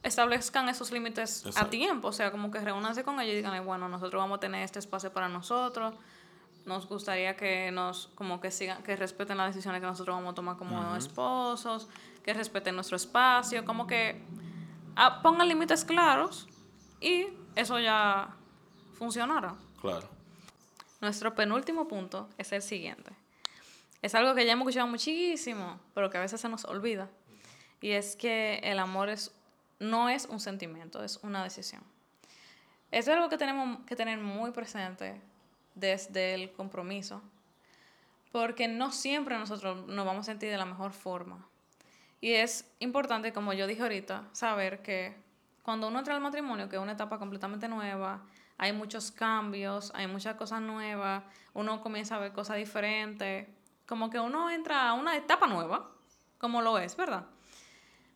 [0.07, 3.89] establezcan esos límites a tiempo, o sea, como que reúnanse con ellos y digan, bueno,
[3.89, 5.93] nosotros vamos a tener este espacio para nosotros,
[6.67, 10.35] nos gustaría que nos, como que sigan, que respeten las decisiones que nosotros vamos a
[10.35, 11.87] tomar como esposos,
[12.23, 14.21] que respeten nuestro espacio, como que
[14.95, 16.47] ah, pongan límites claros
[16.99, 18.35] y eso ya
[18.97, 19.55] funcionará.
[19.81, 20.07] Claro.
[20.99, 23.11] Nuestro penúltimo punto es el siguiente.
[24.01, 27.09] Es algo que ya hemos escuchado muchísimo, pero que a veces se nos olvida.
[27.81, 29.31] Y es que el amor es
[29.79, 31.83] no es un sentimiento, es una decisión.
[32.91, 35.21] Es algo que tenemos que tener muy presente
[35.79, 37.21] desde el compromiso,
[38.31, 41.47] Porque no siempre nosotros nos vamos a sentir de la mejor forma.
[42.19, 45.15] Y es importante, como yo dije ahorita, saber que
[45.63, 48.21] cuando uno entra al matrimonio, que es una etapa completamente nueva,
[48.57, 51.23] hay muchos cambios, hay muchas cosas nuevas,
[51.53, 53.47] uno comienza a ver cosas diferentes,
[53.85, 55.91] como que uno entra a una etapa nueva,
[56.37, 57.25] como lo es, ¿verdad?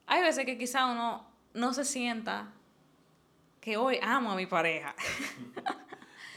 [0.07, 2.51] Hay veces que quizá uno no se sienta
[3.61, 4.95] que hoy amo a mi pareja.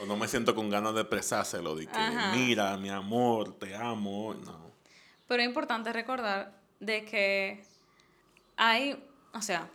[0.00, 1.98] o no me siento con ganas de expresárselo, de que
[2.32, 4.72] mira, mi amor, te amo, no.
[5.26, 7.64] Pero es importante recordar de que
[8.56, 9.68] hay, o sea,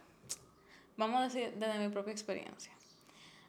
[0.98, 2.72] vamos a decir desde mi propia experiencia.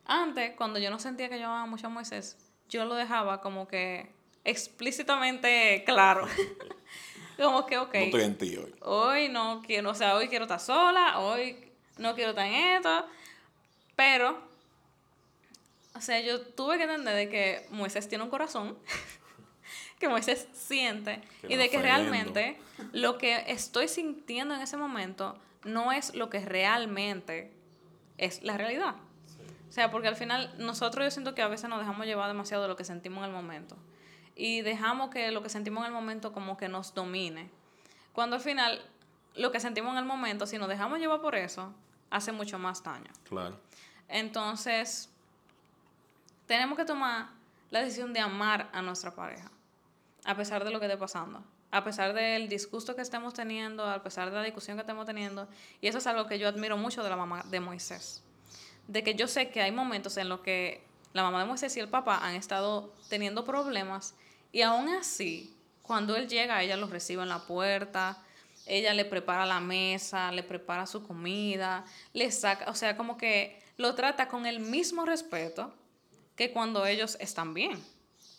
[0.06, 2.36] Antes, cuando yo no sentía que yo amaba mucho a Moisés,
[2.68, 4.10] yo lo dejaba como que
[4.44, 6.26] explícitamente claro.
[7.38, 7.94] como que, ok.
[7.94, 8.74] No estoy en ti hoy.
[8.82, 13.06] Hoy no quiero, o sea, hoy quiero estar sola, hoy no quiero estar en esto.
[13.94, 14.49] Pero,
[15.94, 18.78] o sea, yo tuve que entender de que Moisés tiene un corazón,
[19.98, 22.58] que Moisés siente, y de que realmente
[22.92, 27.52] lo que estoy sintiendo en ese momento no es lo que realmente
[28.18, 28.96] es la realidad.
[29.68, 32.64] O sea, porque al final nosotros yo siento que a veces nos dejamos llevar demasiado
[32.64, 33.76] de lo que sentimos en el momento.
[34.34, 37.50] Y dejamos que lo que sentimos en el momento como que nos domine.
[38.12, 38.82] Cuando al final
[39.36, 41.72] lo que sentimos en el momento, si nos dejamos llevar por eso,
[42.10, 43.10] hace mucho más daño.
[43.28, 43.60] Claro.
[44.08, 45.08] Entonces,
[46.50, 47.28] tenemos que tomar
[47.70, 49.52] la decisión de amar a nuestra pareja,
[50.24, 54.02] a pesar de lo que esté pasando, a pesar del disgusto que estemos teniendo, a
[54.02, 55.46] pesar de la discusión que estemos teniendo.
[55.80, 58.24] Y eso es algo que yo admiro mucho de la mamá de Moisés
[58.88, 60.82] de que yo sé que hay momentos en los que
[61.12, 64.16] la mamá de Moisés y el papá han estado teniendo problemas
[64.50, 68.20] y aún así, cuando él llega, ella los recibe en la puerta,
[68.66, 73.62] ella le prepara la mesa, le prepara su comida, le saca, o sea, como que
[73.76, 75.72] lo trata con el mismo respeto
[76.40, 77.78] que cuando ellos están bien.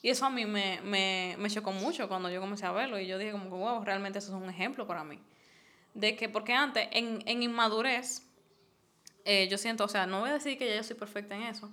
[0.01, 3.05] Y eso a mí me, me, me chocó mucho cuando yo comencé a verlo y
[3.05, 5.19] yo dije como que, wow, realmente eso es un ejemplo para mí.
[5.93, 8.23] De que, porque antes, en, en inmadurez,
[9.23, 11.43] eh, yo siento, o sea, no voy a decir que ya yo soy perfecta en
[11.43, 11.69] eso,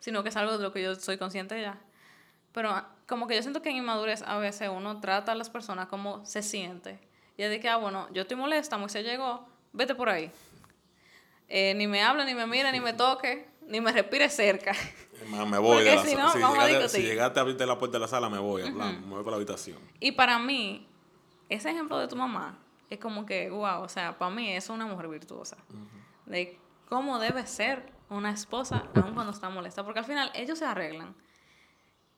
[0.00, 1.80] sino que es algo de lo que yo soy consciente ya.
[2.52, 5.48] Pero ah, como que yo siento que en inmadurez a veces uno trata a las
[5.48, 6.98] personas como se siente.
[7.38, 10.30] Y es de que, ah, bueno, yo estoy molesta, se llegó, vete por ahí.
[11.48, 14.72] Eh, ni me habla, ni me mira, ni me toque, ni me respire cerca.
[15.30, 18.00] Me voy de la si, no, si, llegaste, si, llegaste, a abrirte la puerta de
[18.00, 19.78] la sala, me voy, a me voy para la habitación.
[20.00, 20.88] Y para mí,
[21.48, 22.58] ese ejemplo de tu mamá
[22.88, 25.56] es como que, wow, o sea, para mí es una mujer virtuosa.
[26.26, 26.58] De
[26.88, 31.14] cómo debe ser una esposa aun cuando está molesta, porque al final ellos se arreglan.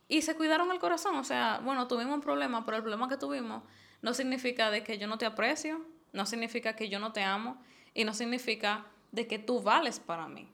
[0.08, 3.16] Y se cuidaron el corazón, o sea, bueno, tuvimos un problema, pero el problema que
[3.16, 3.62] tuvimos
[4.00, 7.62] no significa de que yo no te aprecio, no significa que yo no te amo
[7.94, 10.51] y no significa de que tú vales para mí.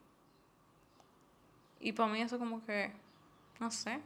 [1.81, 2.93] Y para mí eso como que,
[3.61, 4.01] no sé.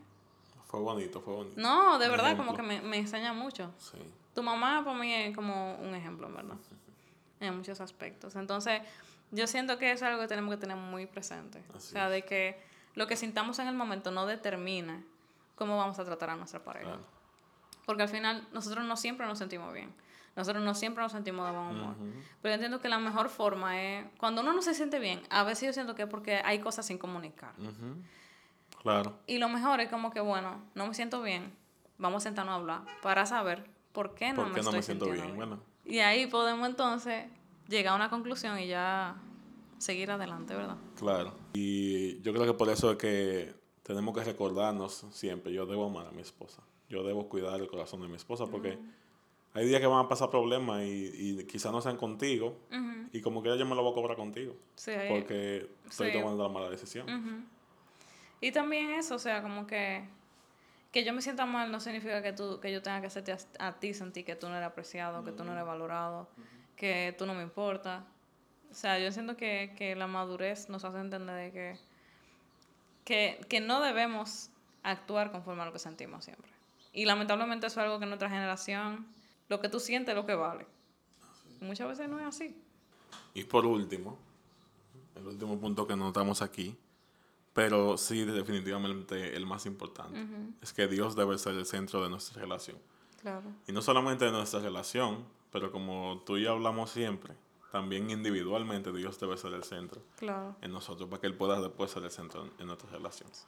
[0.66, 1.61] Fue bonito, fue bonito.
[1.61, 3.73] No, de verdad, como que me, me, enseña mucho.
[3.79, 3.99] Sí.
[4.35, 6.57] Tu mamá para mí es como un ejemplo, ¿verdad?
[7.41, 8.37] En muchos aspectos.
[8.37, 8.83] Entonces,
[9.33, 11.61] yo siento que es algo que tenemos que tener muy presente.
[11.75, 12.62] o sea, de que
[12.95, 15.03] lo que sintamos en el momento no determina
[15.57, 16.99] cómo vamos a tratar a nuestra pareja.
[17.87, 19.93] Porque al final nosotros no siempre nos sentimos bien.
[20.35, 21.95] Nosotros no siempre nos sentimos de buen humor.
[22.41, 25.45] Pero yo entiendo que la mejor forma es, cuando uno no se siente bien, a
[25.45, 27.55] veces yo siento que es porque hay cosas sin comunicar.
[28.83, 29.18] Claro.
[29.26, 31.53] Y lo mejor es como que, bueno, no me siento bien,
[31.99, 35.37] vamos a sentarnos a hablar para saber por qué no, me, estoy me siento bien.
[35.37, 35.61] Bueno.
[35.85, 37.26] Y ahí podemos entonces
[37.68, 39.16] llegar a una conclusión y ya
[39.78, 40.76] seguir adelante, ¿verdad?
[40.97, 41.35] Claro.
[41.53, 46.07] Y yo creo que por eso es que tenemos que recordarnos siempre, yo debo amar
[46.07, 46.62] a mi esposa,
[46.93, 48.78] yo debo cuidar el corazón de mi esposa porque
[49.55, 52.57] hay días que van a pasar problemas y, y quizás no sean contigo
[53.12, 56.49] y como que yo me lo voy a cobrar contigo sí, porque estoy tomando la
[56.49, 57.47] mala decisión.
[58.40, 60.05] Y también eso, o sea, como que
[60.90, 63.72] que yo me sienta mal no significa que tú que yo tenga que hacerte a,
[63.80, 66.28] ti sentir que tú no eres apreciado, que tú no eres valorado
[66.82, 68.05] que tú no me importa.
[68.72, 71.78] O sea, yo siento que, que la madurez nos hace entender de que,
[73.05, 74.51] que, que, no debemos
[74.82, 76.51] actuar conforme a lo que sentimos siempre.
[76.93, 79.07] Y lamentablemente eso es algo que en nuestra generación,
[79.49, 80.66] lo que tú sientes es lo que vale.
[81.61, 82.57] muchas veces no es así.
[83.34, 84.18] Y por último,
[85.14, 86.76] el último punto que notamos aquí,
[87.53, 90.26] pero sí definitivamente el más importante,
[90.61, 92.78] es que Dios debe ser el centro de nuestra relación.
[93.20, 93.53] Claro.
[93.66, 97.34] Y no solamente de nuestra relación, pero como tú y yo hablamos siempre,
[97.72, 100.03] también individualmente Dios debe ser el centro
[100.61, 103.47] en nosotros para que Él pueda después ser el centro en, nuestras relaciones.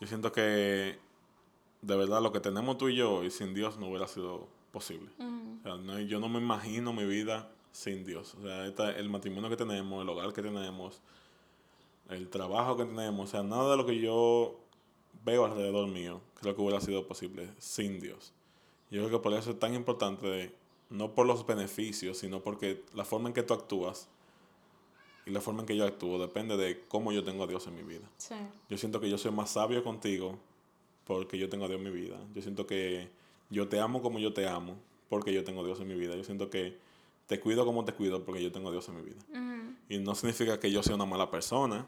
[0.00, 0.98] Yo siento que
[1.86, 5.08] de verdad lo que tenemos tú y yo y sin Dios no hubiera sido posible.
[6.06, 8.34] yo no me imagino mi vida sin Dios.
[8.34, 11.00] O sea, el matrimonio que tenemos, el hogar que tenemos,
[12.10, 14.58] el trabajo que tenemos, o sea, nada de lo que yo
[15.24, 18.32] veo alrededor mío creo que hubiera sido posible sin Dios.
[18.90, 20.54] Yo creo que por eso es tan importante,
[20.90, 24.08] no por los beneficios, sino porque la forma en que tú actúas
[25.24, 27.76] y la forma en que yo actúo depende de cómo yo tengo a Dios en
[27.76, 28.08] mi vida.
[28.16, 28.34] Sí.
[28.68, 30.38] Yo siento que yo soy más sabio contigo
[31.06, 32.18] porque yo tengo a Dios en mi vida.
[32.34, 33.10] Yo siento que
[33.48, 34.76] yo te amo como yo te amo
[35.08, 36.16] porque yo tengo a Dios en mi vida.
[36.16, 36.78] Yo siento que
[37.26, 39.20] te cuido como te cuido porque yo tengo a Dios en mi vida.
[39.88, 41.86] Y no significa que yo sea una mala persona,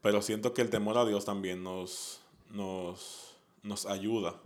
[0.00, 4.40] pero siento que el temor a Dios también nos, nos, nos ayuda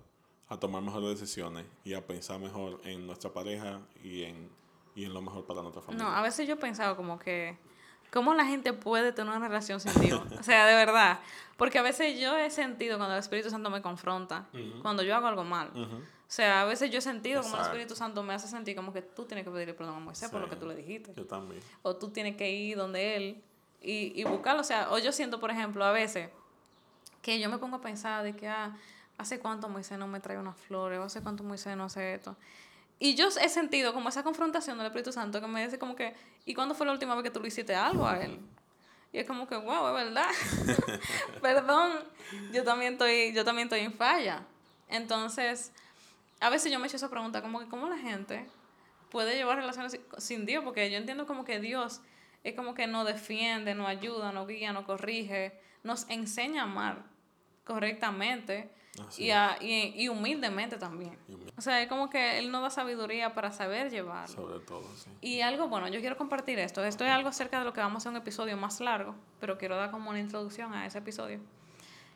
[0.48, 4.48] a tomar mejores decisiones y a pensar mejor en nuestra pareja y en,
[4.96, 6.04] y en lo mejor para nuestra familia.
[6.04, 7.56] No, a veces yo he pensado como que,
[8.12, 10.22] ¿cómo la gente puede tener una relación sin Dios?
[10.38, 11.20] o sea, de verdad.
[11.56, 14.46] Porque a veces yo he sentido cuando el Espíritu Santo me confronta,
[14.82, 15.70] cuando yo hago algo mal.
[15.74, 17.62] O sea, a veces yo he sentido como el.
[17.62, 20.40] Espíritu Santo me hace sentir como que tú tienes que pedirle perdón a Moisés por
[20.40, 20.50] lo Sí.
[20.50, 21.12] que tú le dijiste.
[21.16, 21.60] Yo también.
[21.82, 23.42] O tú tienes que ir donde él
[23.80, 24.60] y, y buscarlo.
[24.60, 26.28] O sea, o yo siento, por ejemplo, a veces
[27.22, 28.76] que yo me pongo a pensar de que, ah,
[29.16, 30.98] ¿hace cuánto Moisés no me trae unas flores?
[31.00, 32.36] ¿O hace cuánto Moisés no hace esto?
[32.98, 36.14] Y yo he sentido como esa confrontación del Espíritu Santo que me dice como que,
[36.44, 38.40] ¿y cuándo fue la última vez que tú le hiciste algo a él?
[39.12, 40.28] Y es como que, wow, es verdad.
[41.42, 41.92] Perdón,
[42.52, 44.42] yo también estoy, yo también estoy en falla.
[44.88, 45.72] Entonces,
[46.40, 48.46] a veces yo me he hecho esa pregunta, como que cómo la gente
[49.10, 52.00] puede llevar relaciones sin- Dios, porque yo entiendo como que Dios
[52.44, 57.02] es como que nos defiende, nos ayuda, nos guía, nos corrige, nos enseña a amar
[57.64, 58.70] correctamente
[59.18, 61.18] y, a- y, y humildemente también.
[61.28, 61.52] Y humilde.
[61.56, 64.34] O sea, es como que Él nos da sabiduría para saber llevarlo.
[64.34, 65.10] Sobre todo, sí.
[65.20, 66.84] Y algo, bueno, yo quiero compartir esto.
[66.84, 69.58] Esto es algo acerca de lo que vamos a hacer un episodio más largo, pero
[69.58, 71.40] quiero dar como una introducción a ese episodio.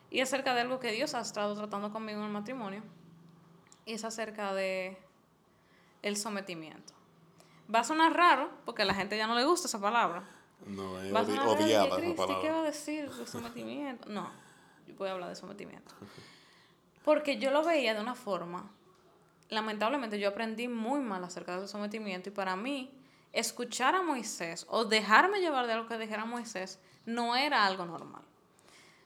[0.09, 2.83] Y acerca de algo que Dios ha estado tratando conmigo en el matrimonio.
[3.85, 4.97] Y es acerca de
[6.01, 6.93] el sometimiento.
[7.73, 10.23] Va a sonar raro, porque a la gente ya no le gusta esa palabra.
[10.65, 12.51] No, es y odiada esa "Cristi, ¿qué palabra.
[12.53, 14.07] va a decir de sometimiento?
[14.09, 14.29] No,
[14.87, 15.93] yo voy a hablar de sometimiento.
[17.03, 18.69] Porque yo lo veía de una forma,
[19.49, 22.91] lamentablemente yo aprendí muy mal acerca del sometimiento y para mí
[23.33, 28.21] escuchar a Moisés o dejarme llevar de lo que dijera Moisés no era algo normal.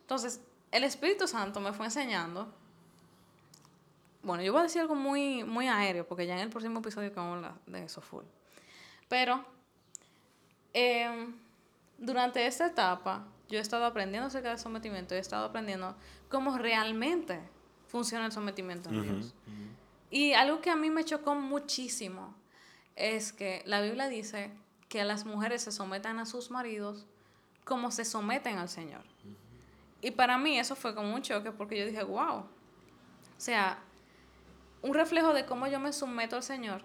[0.02, 0.42] Entonces,
[0.72, 2.54] el Espíritu Santo me fue enseñando,
[4.22, 7.10] bueno, yo voy a decir algo muy, muy aéreo, porque ya en el próximo episodio
[7.10, 8.26] que vamos a hablar de eso full.
[9.08, 9.44] Pero
[10.74, 11.34] eh,
[11.98, 15.96] durante esta etapa, yo he estado aprendiendo acerca del sometimiento, he estado aprendiendo
[16.30, 17.40] cómo realmente
[17.88, 19.34] funciona el sometimiento en Dios.
[20.10, 22.34] Y algo que a mí me chocó muchísimo
[22.96, 24.52] es que la Biblia dice
[24.90, 27.06] que las mujeres se sometan a sus maridos
[27.66, 29.04] como se someten al Señor.
[30.02, 32.38] Y para mí eso fue como un choque porque yo dije, wow.
[32.38, 32.46] O
[33.38, 33.80] sea,
[34.82, 36.84] un reflejo de cómo yo me someto al Señor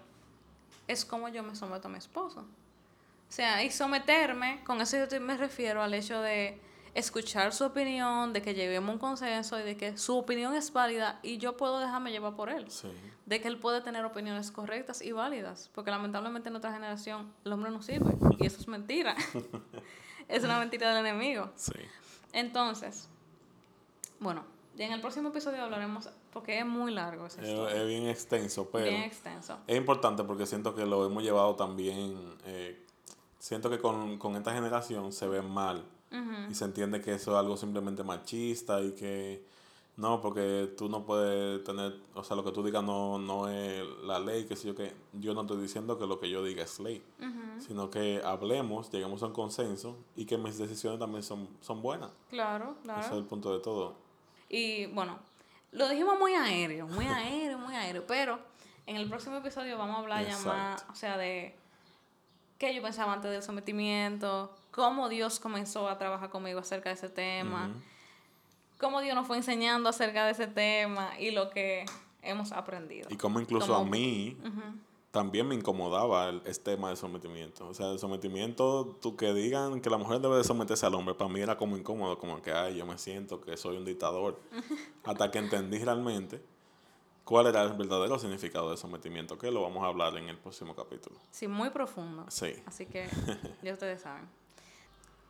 [0.87, 2.41] es como yo me someto a mi esposo.
[2.41, 6.59] O sea, y someterme, con eso yo me refiero al hecho de
[6.93, 10.71] escuchar su opinión, de que lleguemos a un consenso y de que su opinión es
[10.71, 12.69] válida y yo puedo dejarme llevar por él.
[12.69, 12.91] Sí.
[13.25, 15.69] De que él puede tener opiniones correctas y válidas.
[15.73, 18.15] Porque lamentablemente en nuestra generación el hombre no sirve.
[18.39, 19.15] Y eso es mentira.
[20.27, 21.49] es una mentira del enemigo.
[21.55, 21.73] Sí.
[22.31, 23.09] Entonces,
[24.19, 24.43] bueno,
[24.77, 28.85] en el próximo episodio hablaremos, porque es muy largo esa Es, es bien extenso, pero
[28.85, 29.57] bien extenso.
[29.67, 32.35] es importante porque siento que lo hemos llevado también.
[32.45, 32.79] eh,
[33.39, 35.83] siento que con, con esta generación se ve mal
[36.49, 39.43] Y se entiende que eso es algo simplemente machista y que
[39.95, 43.83] no, porque tú no puedes tener, o sea, lo que tú digas no, no es
[44.03, 46.63] la ley, que sé yo que yo no estoy diciendo que lo que yo diga
[46.63, 47.03] es ley,
[47.59, 52.11] sino que hablemos, lleguemos a un consenso y que mis decisiones también son, son buenas.
[52.29, 53.01] Claro, claro.
[53.01, 53.95] Ese es el punto de todo.
[54.49, 55.19] Y bueno,
[55.71, 58.39] lo dijimos muy aéreo, muy aéreo, muy aéreo, pero
[58.87, 61.55] en el próximo episodio vamos a hablar ya más, o sea, de
[62.57, 67.09] qué yo pensaba antes del sometimiento, cómo Dios comenzó a trabajar conmigo acerca de ese
[67.09, 67.71] tema,
[68.79, 71.85] cómo Dios nos fue enseñando acerca de ese tema y lo que
[72.21, 73.07] hemos aprendido.
[73.09, 74.37] Y como incluso a mí
[75.11, 77.67] también me incomodaba el, este tema del sometimiento.
[77.67, 81.13] O sea, el sometimiento, tú que digan que la mujer debe de someterse al hombre,
[81.13, 84.39] para mí era como incómodo, como que, ay, yo me siento que soy un dictador.
[85.03, 86.41] Hasta que entendí realmente
[87.25, 90.75] cuál era el verdadero significado del sometimiento, que lo vamos a hablar en el próximo
[90.75, 91.15] capítulo.
[91.29, 92.25] Sí, muy profundo.
[92.29, 93.07] Sí, Así que
[93.61, 94.27] ya ustedes saben.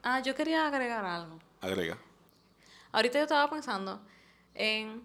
[0.03, 1.39] Ah, yo quería agregar algo.
[1.61, 1.97] agrega.
[2.91, 4.01] Ahorita yo estaba pensando
[4.53, 5.01] en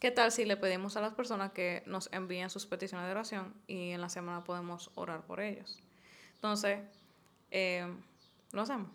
[0.00, 3.54] qué tal si le pedimos a las personas que nos envíen sus peticiones de oración
[3.68, 5.78] y en la semana podemos orar por ellos.
[6.34, 6.80] Entonces,
[7.52, 7.86] eh,
[8.50, 8.90] ¿lo hacemos?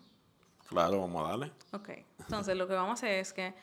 [0.68, 1.52] Claro, vamos a darle.
[1.72, 1.90] Ok.
[2.20, 3.54] Entonces, lo que vamos a hacer es que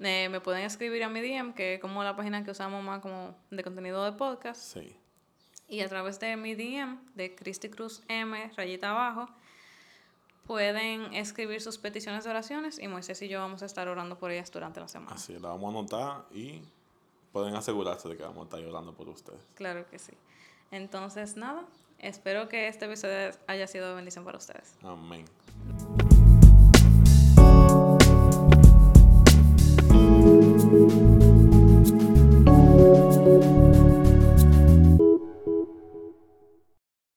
[0.00, 3.00] eh, me pueden escribir a mi DM, que es como la página que usamos más
[3.00, 4.60] como de contenido de podcast.
[4.60, 4.96] Sí.
[5.68, 9.28] Y a través de mi DM, de Cristi Cruz M, rayita abajo,
[10.48, 14.30] pueden escribir sus peticiones de oraciones y Moisés y yo vamos a estar orando por
[14.30, 15.12] ellas durante la semana.
[15.14, 16.62] Así, la vamos a anotar y
[17.32, 19.40] pueden asegurarse de que vamos a estar llorando por ustedes.
[19.54, 20.14] Claro que sí.
[20.70, 21.64] Entonces, nada,
[21.98, 24.74] espero que este episodio haya sido de bendición para ustedes.
[24.82, 25.26] Amén.